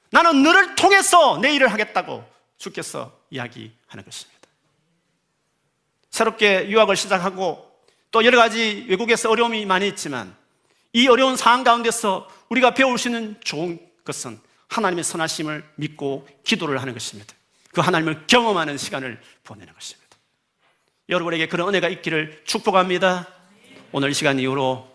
나는 0.09 0.43
너를 0.43 0.75
통해서 0.75 1.37
내 1.39 1.53
일을 1.55 1.71
하겠다고 1.71 2.23
주께서 2.57 3.17
이야기하는 3.29 4.03
것입니다. 4.05 4.47
새롭게 6.09 6.69
유학을 6.69 6.95
시작하고 6.95 7.67
또 8.11 8.25
여러 8.25 8.37
가지 8.37 8.85
외국에서 8.87 9.29
어려움이 9.29 9.65
많이 9.65 9.87
있지만 9.89 10.35
이 10.93 11.07
어려운 11.07 11.35
상황 11.35 11.63
가운데서 11.63 12.27
우리가 12.49 12.73
배울 12.73 12.97
수 12.97 13.09
있는 13.09 13.39
좋은 13.43 13.79
것은 14.03 14.39
하나님의 14.69 15.03
선하심을 15.03 15.63
믿고 15.75 16.27
기도를 16.43 16.81
하는 16.81 16.93
것입니다. 16.93 17.33
그 17.71 17.81
하나님을 17.81 18.25
경험하는 18.27 18.77
시간을 18.77 19.21
보내는 19.43 19.73
것입니다. 19.73 20.07
여러분에게 21.09 21.47
그런 21.47 21.69
은혜가 21.69 21.89
있기를 21.89 22.41
축복합니다. 22.45 23.27
오늘 23.91 24.13
시간 24.13 24.39
이후로 24.39 24.89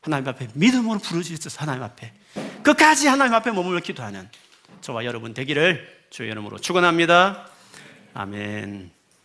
하나님 0.00 0.28
앞에 0.28 0.48
믿음으로 0.54 0.98
부르짖어서 1.00 1.60
하나님 1.60 1.82
앞에 1.82 2.12
끝까지 2.62 3.08
하나님 3.08 3.34
앞에 3.34 3.50
머물러 3.50 3.80
기도하는 3.80 4.28
저와 4.80 5.04
여러분 5.04 5.34
되기를 5.34 5.86
주의 6.10 6.30
이름으로 6.30 6.58
축원합니다. 6.58 7.48
아멘. 8.14 8.97